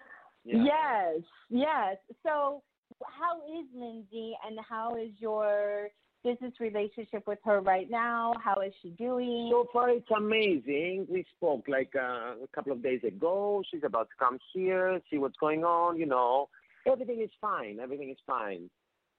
Yeah. 0.45 0.63
Yes, 0.63 1.21
yes. 1.49 1.97
So, 2.23 2.63
how 3.01 3.37
is 3.41 3.65
Lindsay, 3.73 4.33
and 4.45 4.57
how 4.67 4.95
is 4.95 5.09
your 5.17 5.89
business 6.23 6.53
relationship 6.59 7.23
with 7.27 7.39
her 7.45 7.61
right 7.61 7.89
now? 7.89 8.33
How 8.43 8.61
is 8.61 8.73
she 8.81 8.89
doing? 8.91 9.49
So 9.51 9.67
far, 9.71 9.89
it's 9.89 10.09
amazing. 10.15 11.07
We 11.09 11.25
spoke 11.37 11.65
like 11.67 11.93
uh, 11.95 12.35
a 12.43 12.47
couple 12.53 12.71
of 12.71 12.83
days 12.83 13.01
ago. 13.05 13.63
She's 13.71 13.83
about 13.85 14.09
to 14.09 14.15
come 14.17 14.37
here, 14.53 14.99
see 15.09 15.17
what's 15.17 15.37
going 15.37 15.63
on. 15.63 15.97
You 15.97 16.05
know, 16.05 16.49
everything 16.87 17.21
is 17.21 17.29
fine. 17.39 17.79
Everything 17.81 18.09
is 18.09 18.17
fine. 18.25 18.69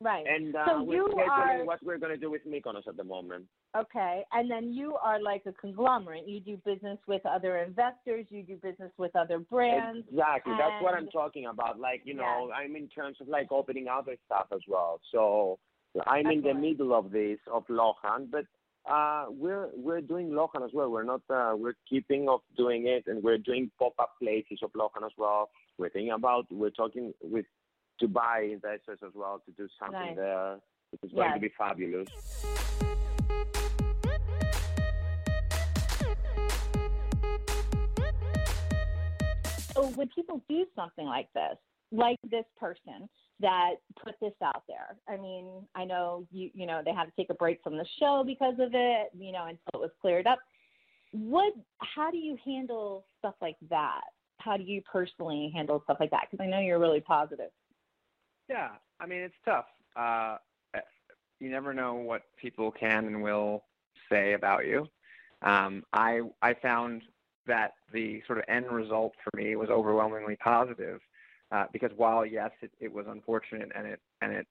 Right. 0.02 0.24
And 0.26 0.56
uh, 0.56 0.64
so 0.66 0.82
we're 0.82 0.94
you 0.94 1.08
scheduling 1.14 1.28
are 1.28 1.64
what 1.64 1.82
we're 1.82 1.98
going 1.98 2.12
to 2.12 2.16
do 2.16 2.30
with 2.30 2.40
Mykonos 2.46 2.88
at 2.88 2.96
the 2.96 3.04
moment. 3.04 3.44
okay, 3.76 4.24
and 4.32 4.50
then 4.50 4.72
you 4.72 4.96
are 4.96 5.20
like 5.20 5.42
a 5.46 5.52
conglomerate. 5.52 6.26
You 6.26 6.40
do 6.40 6.56
business 6.64 6.98
with 7.06 7.24
other 7.26 7.58
investors. 7.58 8.24
You 8.30 8.42
do 8.42 8.56
business 8.56 8.92
with 8.96 9.14
other 9.14 9.38
brands. 9.38 10.06
Exactly. 10.10 10.54
That's 10.58 10.82
what 10.82 10.94
I'm 10.94 11.08
talking 11.08 11.46
about. 11.46 11.78
Like, 11.78 12.00
you 12.04 12.14
know, 12.14 12.50
I'm 12.54 12.76
in 12.76 12.88
terms 12.88 13.18
of 13.20 13.28
like 13.28 13.52
opening 13.52 13.88
other 13.88 14.16
stuff 14.24 14.46
as 14.52 14.60
well. 14.66 15.00
So 15.12 15.58
I'm 16.06 16.26
in 16.28 16.40
the 16.40 16.54
middle 16.54 16.94
of 16.94 17.10
this 17.10 17.38
of 17.52 17.66
Lohan, 17.66 18.30
but 18.30 18.44
uh, 18.90 19.26
we're 19.28 19.68
we're 19.76 20.00
doing 20.00 20.30
Lohan 20.30 20.64
as 20.64 20.70
well. 20.72 20.88
We're 20.90 21.04
not 21.04 21.20
uh, 21.28 21.54
we're 21.56 21.74
keeping 21.88 22.28
of 22.28 22.40
doing 22.56 22.86
it, 22.86 23.04
and 23.06 23.22
we're 23.22 23.38
doing 23.38 23.70
pop 23.78 23.92
up 23.98 24.12
places 24.22 24.60
of 24.62 24.72
Lohan 24.72 25.04
as 25.04 25.12
well. 25.18 25.50
We're 25.78 25.90
thinking 25.90 26.12
about 26.12 26.46
we're 26.50 26.70
talking 26.70 27.12
with 27.22 27.44
Dubai 28.02 28.52
investors 28.52 28.98
as 29.04 29.12
well 29.14 29.42
to 29.46 29.52
do 29.52 29.68
something 29.78 30.00
Nice. 30.00 30.16
there. 30.16 30.56
It's 30.92 31.12
going 31.12 31.34
to 31.34 31.40
be 31.40 31.50
fabulous. 31.56 32.08
So 39.74 39.86
when 39.94 40.08
people 40.08 40.42
do 40.48 40.66
something 40.74 41.06
like 41.06 41.28
this, 41.32 41.56
like 41.92 42.18
this 42.28 42.44
person 42.58 43.08
that 43.40 43.74
put 44.04 44.14
this 44.20 44.34
out 44.44 44.64
there, 44.68 44.96
I 45.08 45.16
mean, 45.16 45.46
I 45.74 45.84
know 45.84 46.26
you 46.30 46.50
you 46.54 46.66
know 46.66 46.82
they 46.84 46.92
had 46.92 47.04
to 47.04 47.12
take 47.16 47.30
a 47.30 47.34
break 47.34 47.62
from 47.62 47.76
the 47.76 47.86
show 47.98 48.22
because 48.26 48.54
of 48.54 48.70
it, 48.74 49.10
you 49.18 49.32
know, 49.32 49.44
until 49.44 49.74
it 49.74 49.80
was 49.80 49.90
cleared 50.00 50.26
up. 50.26 50.38
What? 51.12 51.54
How 51.78 52.10
do 52.10 52.18
you 52.18 52.36
handle 52.44 53.04
stuff 53.18 53.34
like 53.40 53.56
that? 53.70 54.02
How 54.38 54.56
do 54.56 54.64
you 54.64 54.82
personally 54.90 55.50
handle 55.54 55.80
stuff 55.84 55.98
like 56.00 56.10
that? 56.10 56.26
Because 56.30 56.44
I 56.44 56.48
know 56.48 56.60
you're 56.60 56.78
really 56.78 57.00
positive. 57.00 57.50
Yeah, 58.50 58.70
I 58.98 59.06
mean 59.06 59.20
it's 59.20 59.34
tough. 59.44 59.66
Uh, 59.94 60.38
you 61.38 61.50
never 61.50 61.72
know 61.72 61.94
what 61.94 62.22
people 62.36 62.70
can 62.70 63.06
and 63.06 63.22
will 63.22 63.64
say 64.10 64.32
about 64.34 64.66
you. 64.66 64.88
Um, 65.42 65.84
I 65.92 66.22
I 66.42 66.54
found 66.54 67.02
that 67.46 67.74
the 67.92 68.22
sort 68.26 68.38
of 68.38 68.44
end 68.48 68.70
result 68.70 69.14
for 69.22 69.36
me 69.36 69.56
was 69.56 69.70
overwhelmingly 69.70 70.36
positive 70.36 71.00
uh, 71.52 71.66
because 71.72 71.92
while 71.96 72.26
yes 72.26 72.50
it, 72.60 72.72
it 72.80 72.92
was 72.92 73.06
unfortunate 73.08 73.70
and 73.74 73.86
it 73.86 74.00
and 74.20 74.32
it 74.32 74.46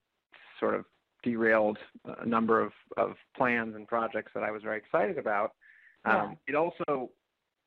sort 0.58 0.74
of 0.74 0.84
derailed 1.22 1.78
a 2.18 2.26
number 2.26 2.60
of, 2.60 2.72
of 2.96 3.14
plans 3.36 3.76
and 3.76 3.86
projects 3.86 4.32
that 4.34 4.42
I 4.42 4.50
was 4.50 4.62
very 4.62 4.78
excited 4.78 5.18
about, 5.18 5.52
um, 6.06 6.38
it 6.48 6.54
also 6.54 7.10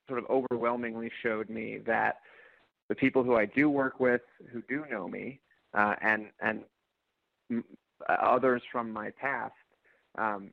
sort 0.08 0.20
of 0.20 0.26
overwhelmingly 0.28 1.12
showed 1.22 1.50
me 1.52 1.78
that 1.86 2.18
the 2.90 2.96
people 2.96 3.24
who 3.24 3.36
I 3.36 3.46
do 3.46 3.70
work 3.70 4.00
with, 4.00 4.22
who 4.52 4.64
do 4.68 4.86
know 4.90 5.08
me, 5.08 5.40
uh, 5.74 5.96
and 6.02 6.28
and 6.42 6.64
others 8.08 8.62
from 8.72 8.92
my 8.92 9.12
past, 9.12 9.54
um, 10.18 10.52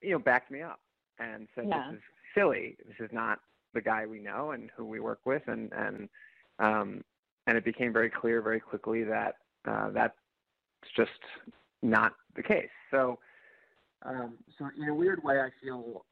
you 0.00 0.10
know, 0.10 0.18
backed 0.18 0.50
me 0.50 0.62
up 0.62 0.80
and 1.18 1.48
said, 1.54 1.68
Yeah. 1.68 1.90
"This 1.90 1.98
is 1.98 2.04
silly. 2.34 2.76
This 2.86 3.00
is 3.00 3.12
not 3.12 3.40
the 3.74 3.80
guy 3.80 4.06
we 4.06 4.20
know 4.20 4.50
and 4.52 4.70
who 4.76 4.84
we 4.84 5.00
work 5.00 5.20
with." 5.24 5.46
And 5.48 5.72
and 5.72 6.08
um, 6.58 7.04
and 7.46 7.56
it 7.56 7.64
became 7.64 7.92
very 7.92 8.10
clear 8.10 8.40
very 8.42 8.60
quickly 8.60 9.04
that 9.04 9.36
uh, 9.66 9.90
that's 9.90 10.16
just 10.96 11.10
not 11.82 12.14
the 12.34 12.42
case. 12.42 12.70
So, 12.90 13.18
um, 14.02 14.38
so 14.58 14.68
in 14.80 14.88
a 14.88 14.94
weird 14.94 15.22
way, 15.22 15.40
I 15.40 15.50
feel 15.62 16.04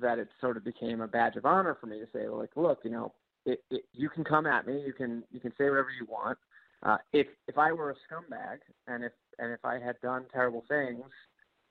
that 0.00 0.18
it 0.18 0.28
sort 0.40 0.56
of 0.56 0.64
became 0.64 1.00
a 1.00 1.08
badge 1.08 1.36
of 1.36 1.44
honor 1.44 1.76
for 1.78 1.86
me 1.86 1.98
to 1.98 2.06
say, 2.12 2.28
like, 2.28 2.50
look, 2.56 2.80
you 2.84 2.90
know, 2.90 3.12
it, 3.44 3.62
it, 3.70 3.84
you 3.92 4.08
can 4.08 4.24
come 4.24 4.46
at 4.46 4.66
me, 4.66 4.82
you 4.86 4.92
can 4.92 5.22
you 5.30 5.40
can 5.40 5.52
say 5.58 5.68
whatever 5.68 5.90
you 5.98 6.06
want. 6.08 6.38
Uh, 6.84 6.96
if 7.12 7.28
if 7.46 7.58
I 7.58 7.72
were 7.72 7.90
a 7.90 7.94
scumbag 7.94 8.58
and 8.88 9.04
if 9.04 9.12
and 9.38 9.52
if 9.52 9.64
I 9.64 9.78
had 9.78 10.00
done 10.00 10.24
terrible 10.32 10.64
things 10.68 11.04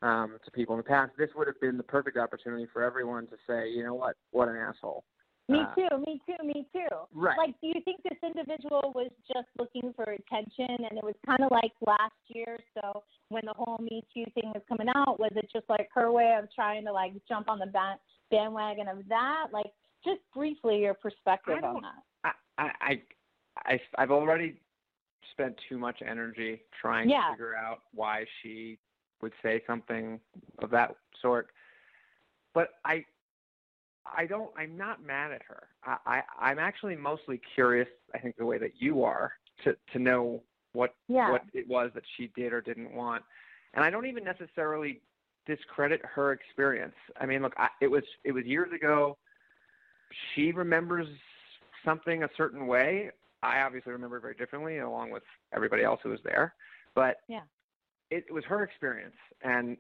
um, 0.01 0.37
to 0.43 0.51
people 0.51 0.75
in 0.75 0.79
the 0.79 0.83
past, 0.83 1.11
this 1.17 1.29
would 1.35 1.47
have 1.47 1.59
been 1.59 1.77
the 1.77 1.83
perfect 1.83 2.17
opportunity 2.17 2.67
for 2.71 2.83
everyone 2.83 3.27
to 3.27 3.35
say, 3.47 3.69
you 3.69 3.83
know 3.83 3.93
what, 3.93 4.15
what 4.31 4.47
an 4.47 4.55
asshole. 4.55 5.03
Me 5.49 5.59
Uh, 5.59 5.75
too, 5.75 5.97
me 6.05 6.21
too, 6.25 6.43
me 6.45 6.65
too. 6.73 6.95
Right. 7.13 7.37
Like, 7.37 7.59
do 7.61 7.67
you 7.67 7.81
think 7.83 8.01
this 8.03 8.17
individual 8.23 8.93
was 8.95 9.11
just 9.27 9.47
looking 9.59 9.93
for 9.95 10.03
attention 10.03 10.85
and 10.89 10.97
it 10.97 11.03
was 11.03 11.15
kind 11.25 11.43
of 11.43 11.51
like 11.51 11.73
last 11.85 12.15
year? 12.29 12.57
So 12.73 13.03
when 13.29 13.43
the 13.45 13.53
whole 13.53 13.77
Me 13.79 14.03
Too 14.13 14.25
thing 14.33 14.51
was 14.53 14.63
coming 14.69 14.87
out, 14.95 15.19
was 15.19 15.31
it 15.35 15.49
just 15.51 15.69
like 15.69 15.89
her 15.93 16.11
way 16.11 16.37
of 16.41 16.47
trying 16.53 16.85
to 16.85 16.93
like 16.93 17.13
jump 17.27 17.49
on 17.49 17.59
the 17.59 17.67
ba- 17.67 17.99
bandwagon 18.29 18.87
of 18.87 18.99
that? 19.09 19.47
Like, 19.51 19.71
just 20.05 20.21
briefly 20.33 20.79
your 20.79 20.93
perspective 20.93 21.63
on 21.63 21.81
that. 21.81 22.33
I, 22.57 22.71
I, 22.81 23.01
I, 23.65 23.79
I've 23.97 24.11
already 24.11 24.61
spent 25.31 25.55
too 25.69 25.77
much 25.77 26.01
energy 26.05 26.61
trying 26.79 27.09
Yeah. 27.09 27.27
to 27.27 27.31
figure 27.33 27.55
out 27.55 27.81
why 27.93 28.25
she 28.41 28.77
would 29.21 29.33
say 29.43 29.61
something 29.67 30.19
of 30.59 30.69
that 30.71 30.95
sort. 31.21 31.49
But 32.53 32.69
I, 32.83 33.05
I 34.05 34.25
don't. 34.25 34.49
I'm 34.57 34.75
not 34.75 35.03
mad 35.03 35.31
at 35.31 35.41
her. 35.43 35.67
I, 35.85 35.97
I, 36.05 36.23
I'm 36.39 36.59
actually 36.59 36.95
mostly 36.95 37.39
curious. 37.55 37.87
I 38.13 38.17
think 38.17 38.35
the 38.35 38.45
way 38.45 38.57
that 38.57 38.73
you 38.81 39.03
are 39.03 39.33
to 39.63 39.75
to 39.93 39.99
know 39.99 40.41
what 40.73 40.95
Yeah. 41.07 41.31
what 41.31 41.43
it 41.53 41.67
was 41.67 41.91
that 41.93 42.03
she 42.17 42.31
did 42.35 42.51
or 42.51 42.61
didn't 42.61 42.93
want, 42.93 43.23
and 43.73 43.85
I 43.85 43.89
don't 43.89 44.05
even 44.07 44.23
necessarily 44.23 45.01
discredit 45.45 46.01
her 46.03 46.31
experience. 46.33 46.95
I 47.19 47.25
mean, 47.25 47.41
look, 47.41 47.53
I, 47.57 47.69
it 47.79 47.87
was 47.87 48.03
it 48.23 48.31
was 48.31 48.45
years 48.45 48.71
ago. 48.73 49.17
She 50.33 50.51
remembers 50.51 51.07
something 51.85 52.23
a 52.23 52.29
certain 52.35 52.67
way. 52.67 53.11
I 53.43 53.61
obviously 53.61 53.91
remember 53.91 54.17
it 54.17 54.21
very 54.21 54.35
differently, 54.35 54.79
along 54.79 55.11
with 55.11 55.23
everybody 55.53 55.83
else 55.83 55.99
who 56.03 56.09
was 56.09 56.19
there. 56.23 56.53
But 56.95 57.17
Yeah. 57.27 57.41
it, 58.09 58.25
it 58.27 58.33
was 58.33 58.43
her 58.45 58.63
experience, 58.63 59.15
and 59.43 59.77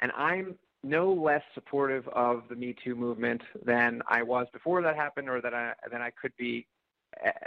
and 0.00 0.10
I'm 0.16 0.58
no 0.82 1.12
less 1.12 1.42
supportive 1.54 2.06
of 2.08 2.42
the 2.48 2.56
Me 2.56 2.74
Too 2.84 2.94
movement 2.94 3.42
than 3.64 4.02
I 4.08 4.22
was 4.22 4.46
before 4.52 4.82
that 4.82 4.96
happened, 4.96 5.28
or 5.28 5.40
that 5.40 5.54
I 5.54 5.74
than 5.90 6.02
I 6.02 6.10
could 6.10 6.32
be 6.36 6.66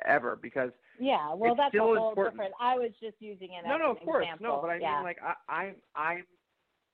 ever, 0.06 0.38
because 0.42 0.72
Yeah, 1.00 1.34
well, 1.34 1.56
that's 1.56 1.76
a 1.76 1.80
whole 1.80 2.10
important. 2.10 2.36
different. 2.36 2.54
I 2.60 2.76
was 2.76 2.92
just 3.02 3.16
using 3.20 3.50
it 3.54 3.68
no, 3.68 3.76
as 3.76 3.80
no, 3.80 3.92
of 3.92 4.00
course, 4.00 4.24
example. 4.24 4.48
no, 4.48 4.60
but 4.62 4.70
I 4.70 4.78
yeah. 4.78 4.96
mean, 4.96 5.04
like, 5.04 5.18
I, 5.22 5.34
I, 5.50 5.74
I, 5.96 6.22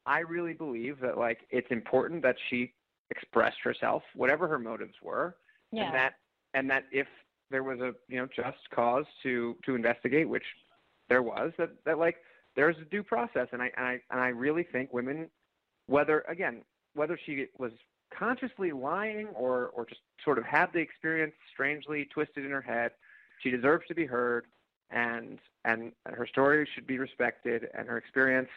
I 0.05 0.19
really 0.19 0.53
believe 0.53 0.99
that 1.01 1.17
like 1.17 1.41
it's 1.49 1.67
important 1.69 2.21
that 2.23 2.35
she 2.49 2.73
expressed 3.11 3.57
herself, 3.63 4.03
whatever 4.15 4.47
her 4.47 4.59
motives 4.59 4.95
were, 5.01 5.35
yeah. 5.71 5.83
and 5.83 5.93
that, 5.93 6.13
and 6.53 6.69
that 6.69 6.85
if 6.91 7.07
there 7.51 7.63
was 7.63 7.79
a 7.79 7.93
you 8.07 8.17
know 8.17 8.27
just 8.35 8.69
cause 8.73 9.05
to 9.23 9.55
to 9.65 9.75
investigate, 9.75 10.27
which 10.27 10.45
there 11.09 11.21
was, 11.21 11.51
that 11.57 11.69
that 11.85 11.97
like 11.97 12.17
there's 12.55 12.77
a 12.77 12.85
due 12.85 13.03
process, 13.03 13.47
and 13.51 13.61
I 13.61 13.71
and 13.77 13.85
I 13.85 13.99
and 14.11 14.19
I 14.19 14.29
really 14.29 14.63
think 14.63 14.93
women, 14.93 15.29
whether 15.87 16.23
again 16.27 16.61
whether 16.95 17.19
she 17.25 17.47
was 17.57 17.71
consciously 18.17 18.71
lying 18.71 19.27
or 19.29 19.67
or 19.69 19.85
just 19.85 20.01
sort 20.23 20.37
of 20.37 20.45
had 20.45 20.71
the 20.73 20.79
experience 20.79 21.33
strangely 21.51 22.05
twisted 22.13 22.45
in 22.45 22.51
her 22.51 22.61
head, 22.61 22.91
she 23.41 23.49
deserves 23.49 23.85
to 23.87 23.95
be 23.95 24.05
heard, 24.05 24.45
and 24.91 25.39
and 25.65 25.91
her 26.05 26.27
story 26.27 26.67
should 26.73 26.87
be 26.87 26.99
respected, 26.99 27.67
and 27.77 27.87
her 27.87 27.97
experience 27.97 28.49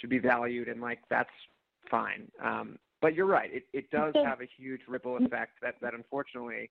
should 0.00 0.10
be 0.10 0.18
valued, 0.18 0.68
and 0.68 0.80
like 0.80 1.00
that's 1.08 1.30
fine. 1.90 2.30
Um, 2.42 2.78
but 3.00 3.14
you're 3.14 3.26
right; 3.26 3.52
it 3.52 3.66
it 3.72 3.90
does 3.90 4.14
have 4.24 4.40
a 4.40 4.48
huge 4.56 4.82
ripple 4.88 5.16
effect 5.16 5.58
that 5.62 5.76
that 5.82 5.94
unfortunately, 5.94 6.70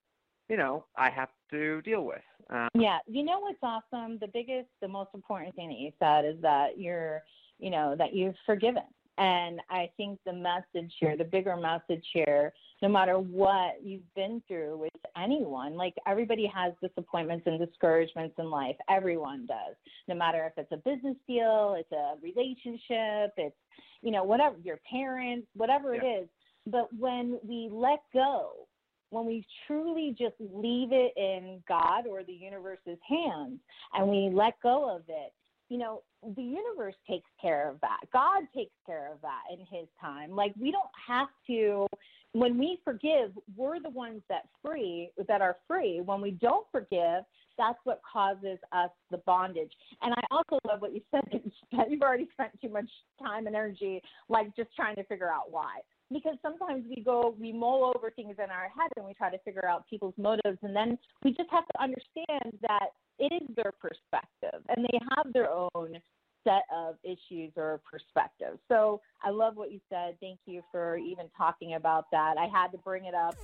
you 0.49 0.57
know, 0.57 0.85
I 0.95 1.09
have 1.09 1.29
to 1.51 1.81
deal 1.81 2.03
with. 2.03 2.21
Um, 2.49 2.69
Yeah, 2.75 2.99
you 3.07 3.23
know 3.23 3.39
what's 3.39 3.59
awesome? 3.63 4.17
The 4.19 4.27
biggest, 4.27 4.67
the 4.81 4.87
most 4.87 5.09
important 5.13 5.55
thing 5.55 5.69
that 5.69 5.79
you 5.79 5.91
said 5.99 6.25
is 6.25 6.41
that 6.41 6.79
you're, 6.79 7.23
you 7.59 7.69
know, 7.69 7.95
that 7.97 8.13
you've 8.13 8.35
forgiven. 8.45 8.83
And 9.17 9.61
I 9.69 9.89
think 9.95 10.19
the 10.25 10.33
message 10.33 10.93
here, 10.99 11.15
the 11.15 11.23
bigger 11.23 11.55
message 11.55 12.05
here, 12.13 12.51
no 12.81 12.89
matter 12.89 13.17
what 13.17 13.75
you've 13.81 14.13
been 14.13 14.43
through 14.45 14.77
with 14.77 14.91
anyone, 15.17 15.75
like 15.75 15.95
everybody 16.05 16.45
has 16.53 16.73
disappointments 16.83 17.47
and 17.47 17.57
discouragements 17.57 18.35
in 18.37 18.49
life. 18.49 18.75
Everyone 18.89 19.45
does. 19.45 19.75
No 20.09 20.15
matter 20.15 20.45
if 20.45 20.53
it's 20.57 20.71
a 20.73 20.89
business 20.89 21.15
deal, 21.27 21.77
it's 21.79 21.91
a 21.93 22.15
relationship, 22.21 23.33
it's, 23.37 23.55
you 24.01 24.11
know, 24.11 24.25
whatever, 24.25 24.57
your 24.61 24.79
parents, 24.89 25.47
whatever 25.55 25.95
it 25.95 26.03
Yeah. 26.03 26.19
is. 26.19 26.29
But 26.67 26.93
when 26.97 27.39
we 27.47 27.69
let 27.71 27.99
go 28.13 28.64
when 29.09 29.25
we 29.25 29.45
truly 29.67 30.15
just 30.17 30.35
leave 30.39 30.89
it 30.91 31.13
in 31.15 31.63
God 31.67 32.07
or 32.07 32.23
the 32.23 32.33
universe's 32.33 32.99
hands 33.07 33.59
and 33.93 34.07
we 34.07 34.29
let 34.33 34.53
go 34.61 34.93
of 34.93 35.03
it, 35.07 35.33
you 35.69 35.77
know, 35.77 36.01
the 36.35 36.41
universe 36.41 36.95
takes 37.09 37.29
care 37.41 37.69
of 37.69 37.79
that. 37.81 37.99
God 38.13 38.43
takes 38.55 38.73
care 38.85 39.11
of 39.11 39.19
that 39.21 39.41
in 39.51 39.59
His 39.59 39.87
time. 39.99 40.31
Like, 40.31 40.53
we 40.59 40.71
don't 40.71 40.83
have 41.07 41.27
to, 41.47 41.87
when 42.33 42.57
we 42.57 42.79
forgive, 42.83 43.31
we're 43.55 43.79
the 43.79 43.89
ones 43.89 44.21
that 44.29 44.43
free, 44.63 45.09
that 45.27 45.41
are 45.41 45.57
free. 45.67 46.01
When 46.01 46.21
we 46.21 46.31
don't 46.31 46.67
forgive, 46.71 47.23
that's 47.57 47.79
what 47.83 48.01
causes 48.11 48.59
us 48.73 48.89
the 49.11 49.17
bondage. 49.25 49.71
And 50.01 50.13
I 50.13 50.21
also 50.29 50.59
love 50.67 50.81
what 50.81 50.93
you 50.93 51.01
said. 51.09 51.23
that 51.71 51.89
You've 51.89 52.01
already 52.01 52.27
spent 52.33 52.51
too 52.61 52.69
much 52.69 52.89
time 53.19 53.47
and 53.47 53.55
energy, 53.55 54.01
like 54.29 54.55
just 54.55 54.69
trying 54.75 54.95
to 54.97 55.03
figure 55.05 55.31
out 55.31 55.51
why 55.51 55.79
because 56.15 56.37
sometimes 56.41 56.85
we 56.89 57.03
go 57.03 57.35
we 57.37 57.51
mull 57.51 57.91
over 57.93 58.09
things 58.09 58.35
in 58.41 58.49
our 58.49 58.69
head 58.69 58.89
and 58.95 59.05
we 59.05 59.13
try 59.13 59.29
to 59.29 59.37
figure 59.39 59.67
out 59.67 59.85
people's 59.89 60.13
motives 60.17 60.57
and 60.63 60.73
then 60.73 60.97
we 61.23 61.31
just 61.31 61.49
have 61.51 61.67
to 61.67 61.83
understand 61.83 62.57
that 62.61 62.87
it 63.19 63.33
is 63.33 63.55
their 63.55 63.73
perspective 63.73 64.63
and 64.69 64.85
they 64.85 64.99
have 65.15 65.31
their 65.33 65.49
own 65.49 65.97
set 66.45 66.63
of 66.73 66.95
issues 67.03 67.51
or 67.57 67.81
perspectives. 67.89 68.59
So 68.69 69.01
i 69.23 69.29
love 69.29 69.57
what 69.57 69.71
you 69.71 69.79
said. 69.89 70.15
Thank 70.21 70.39
you 70.45 70.61
for 70.71 70.95
even 70.95 71.25
talking 71.37 71.73
about 71.73 72.05
that. 72.11 72.35
I 72.37 72.45
had 72.45 72.71
to 72.71 72.77
bring 72.77 73.05
it 73.05 73.13
up 73.13 73.35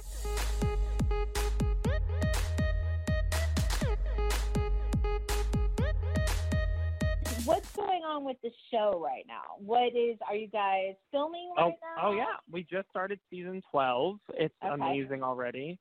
what's 7.45 7.65
going 7.75 8.01
on 8.03 8.23
with 8.23 8.37
the 8.43 8.51
show 8.71 9.01
right 9.03 9.25
now 9.27 9.41
what 9.59 9.95
is 9.95 10.17
are 10.27 10.35
you 10.35 10.47
guys 10.47 10.93
filming 11.11 11.51
Oh, 11.57 11.65
right 11.65 11.73
now 11.97 12.09
oh 12.09 12.15
yeah. 12.15 12.25
We 12.51 12.63
just 12.63 12.89
started 12.89 13.19
season 13.29 13.61
12. 13.71 14.19
It's 14.35 14.53
Okay. 14.63 14.73
amazing 14.73 15.23
already. 15.23 15.77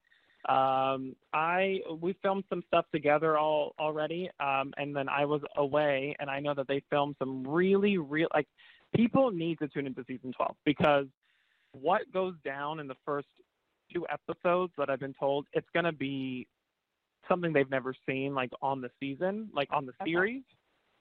Um, 0.48 1.14
I 1.34 1.80
we 2.00 2.14
filmed 2.22 2.44
some 2.48 2.62
stuff 2.66 2.86
together 2.92 3.36
all 3.38 3.74
already, 3.78 4.30
um, 4.40 4.72
and 4.78 4.96
then 4.96 5.08
I 5.08 5.24
was 5.26 5.42
away, 5.56 6.16
and 6.18 6.30
I 6.30 6.40
know 6.40 6.54
that 6.54 6.66
they 6.66 6.82
filmed 6.90 7.16
some 7.18 7.44
really, 7.46 7.98
real 7.98 8.28
like 8.34 8.48
people 8.96 9.30
need 9.30 9.58
to 9.58 9.68
tune 9.68 9.86
into 9.86 10.02
season 10.06 10.32
12 10.32 10.56
because 10.64 11.06
what 11.72 12.10
goes 12.12 12.34
down 12.44 12.80
in 12.80 12.88
the 12.88 12.96
first 13.04 13.28
two 13.92 14.06
episodes 14.10 14.72
that 14.78 14.88
I've 14.88 15.00
been 15.00 15.14
told, 15.20 15.46
it's 15.52 15.68
gonna 15.74 15.92
be 15.92 16.48
something 17.28 17.52
they've 17.52 17.70
never 17.70 17.94
seen 18.08 18.34
like 18.34 18.50
on 18.62 18.80
the 18.80 18.90
season, 18.98 19.50
like 19.52 19.68
on 19.70 19.84
the 19.86 19.92
Okay. 20.00 20.10
series. 20.10 20.42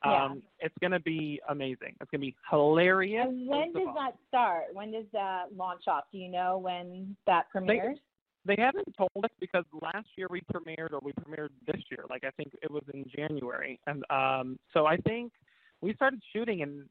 Yeah. 0.06 0.26
Um, 0.26 0.44
it's 0.60 0.76
gonna 0.82 1.00
be 1.00 1.42
amazing. 1.50 1.96
It's 2.00 2.10
gonna 2.10 2.22
be 2.22 2.36
hilarious. 2.50 3.28
And 3.28 3.48
when 3.48 3.74
does 3.74 3.88
that 3.96 4.16
start? 4.28 4.66
When 4.74 4.92
does 4.92 5.06
that 5.12 5.48
launch 5.56 5.84
off? 5.88 6.06
Do 6.12 6.18
you 6.18 6.30
know 6.30 6.58
when 6.58 7.16
that 7.28 7.50
premieres? 7.50 7.98
They 8.46 8.56
haven't 8.58 8.96
told 8.98 9.12
us 9.24 9.32
because 9.40 9.66
last 9.82 10.08
year 10.16 10.28
we 10.30 10.42
premiered 10.54 10.94
or 10.94 11.00
we 11.04 11.12
premiered 11.12 11.50
this 11.68 11.82
year. 11.92 12.06
Like 12.10 12.24
I 12.24 12.32
think 12.32 12.54
it 12.62 12.72
was 12.72 12.84
in 12.94 13.06
January. 13.14 13.80
And 13.88 14.04
um 14.10 14.58
so 14.74 14.86
I 14.86 14.96
think 14.98 15.34
we 15.82 15.94
started 15.96 16.22
shooting 16.34 16.62
in 16.62 16.86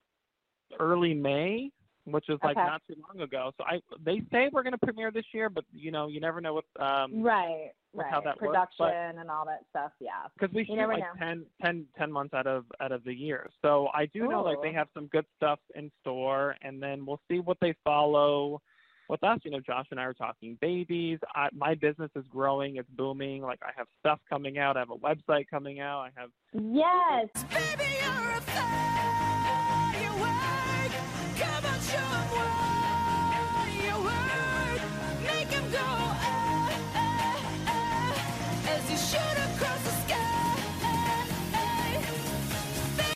early 0.78 1.14
May, 1.14 1.70
which 2.12 2.28
is 2.28 2.38
like 2.42 2.56
Okay. 2.56 2.66
not 2.66 2.82
too 2.88 2.94
long 3.08 3.22
ago. 3.22 3.52
So 3.58 3.64
I 3.64 3.80
they 4.04 4.22
say 4.32 4.48
we're 4.52 4.62
gonna 4.62 4.78
premiere 4.78 5.10
this 5.10 5.24
year, 5.32 5.48
but 5.50 5.64
you 5.72 5.90
know, 5.90 6.08
you 6.08 6.20
never 6.20 6.40
know 6.40 6.54
what 6.54 6.64
um 6.80 7.22
right, 7.22 7.70
with 7.92 8.04
right. 8.04 8.12
how 8.12 8.20
that 8.20 8.40
works, 8.40 8.46
Production 8.52 8.76
but- 9.14 9.20
and 9.20 9.30
all 9.30 9.44
that 9.46 9.60
stuff. 9.70 9.92
Yeah. 10.00 10.10
because 10.38 10.54
we 10.54 10.62
You 10.62 10.66
shoot 10.66 10.76
never 10.76 10.94
like 10.94 11.02
know. 11.02 11.12
ten, 11.18 11.46
ten, 11.62 11.86
ten 11.98 12.10
months 12.12 12.34
out 12.34 12.46
of 12.46 12.64
out 12.80 12.92
of 12.92 13.04
the 13.04 13.14
year. 13.14 13.48
So 13.62 13.88
I 13.94 14.06
do 14.06 14.28
know 14.28 14.42
like 14.42 14.58
they 14.62 14.72
have 14.72 14.88
some 14.94 15.06
good 15.08 15.26
stuff 15.36 15.58
in 15.74 15.90
store, 16.00 16.56
and 16.62 16.82
then 16.82 17.04
we'll 17.06 17.20
see 17.30 17.38
what 17.40 17.58
they 17.60 17.74
follow 17.84 18.60
with 19.08 19.22
us. 19.24 19.38
You 19.42 19.50
know, 19.50 19.60
Josh 19.60 19.86
and 19.90 19.98
I 19.98 20.04
are 20.04 20.12
talking 20.12 20.58
babies. 20.60 21.18
I, 21.34 21.48
my 21.52 21.74
business 21.74 22.10
is 22.14 22.24
growing; 22.28 22.76
it's 22.76 22.90
booming. 22.90 23.42
Like 23.42 23.60
I 23.62 23.70
have 23.76 23.86
stuff 24.00 24.20
coming 24.28 24.58
out. 24.58 24.76
I 24.76 24.80
have 24.80 24.90
a 24.90 24.96
website 24.96 25.46
coming 25.48 25.80
out. 25.80 26.00
I 26.00 26.10
have 26.20 26.30
Yes. 26.52 27.28
Baby, 27.50 27.98
shoot 39.10 39.38
across 39.54 39.82
the 39.84 39.97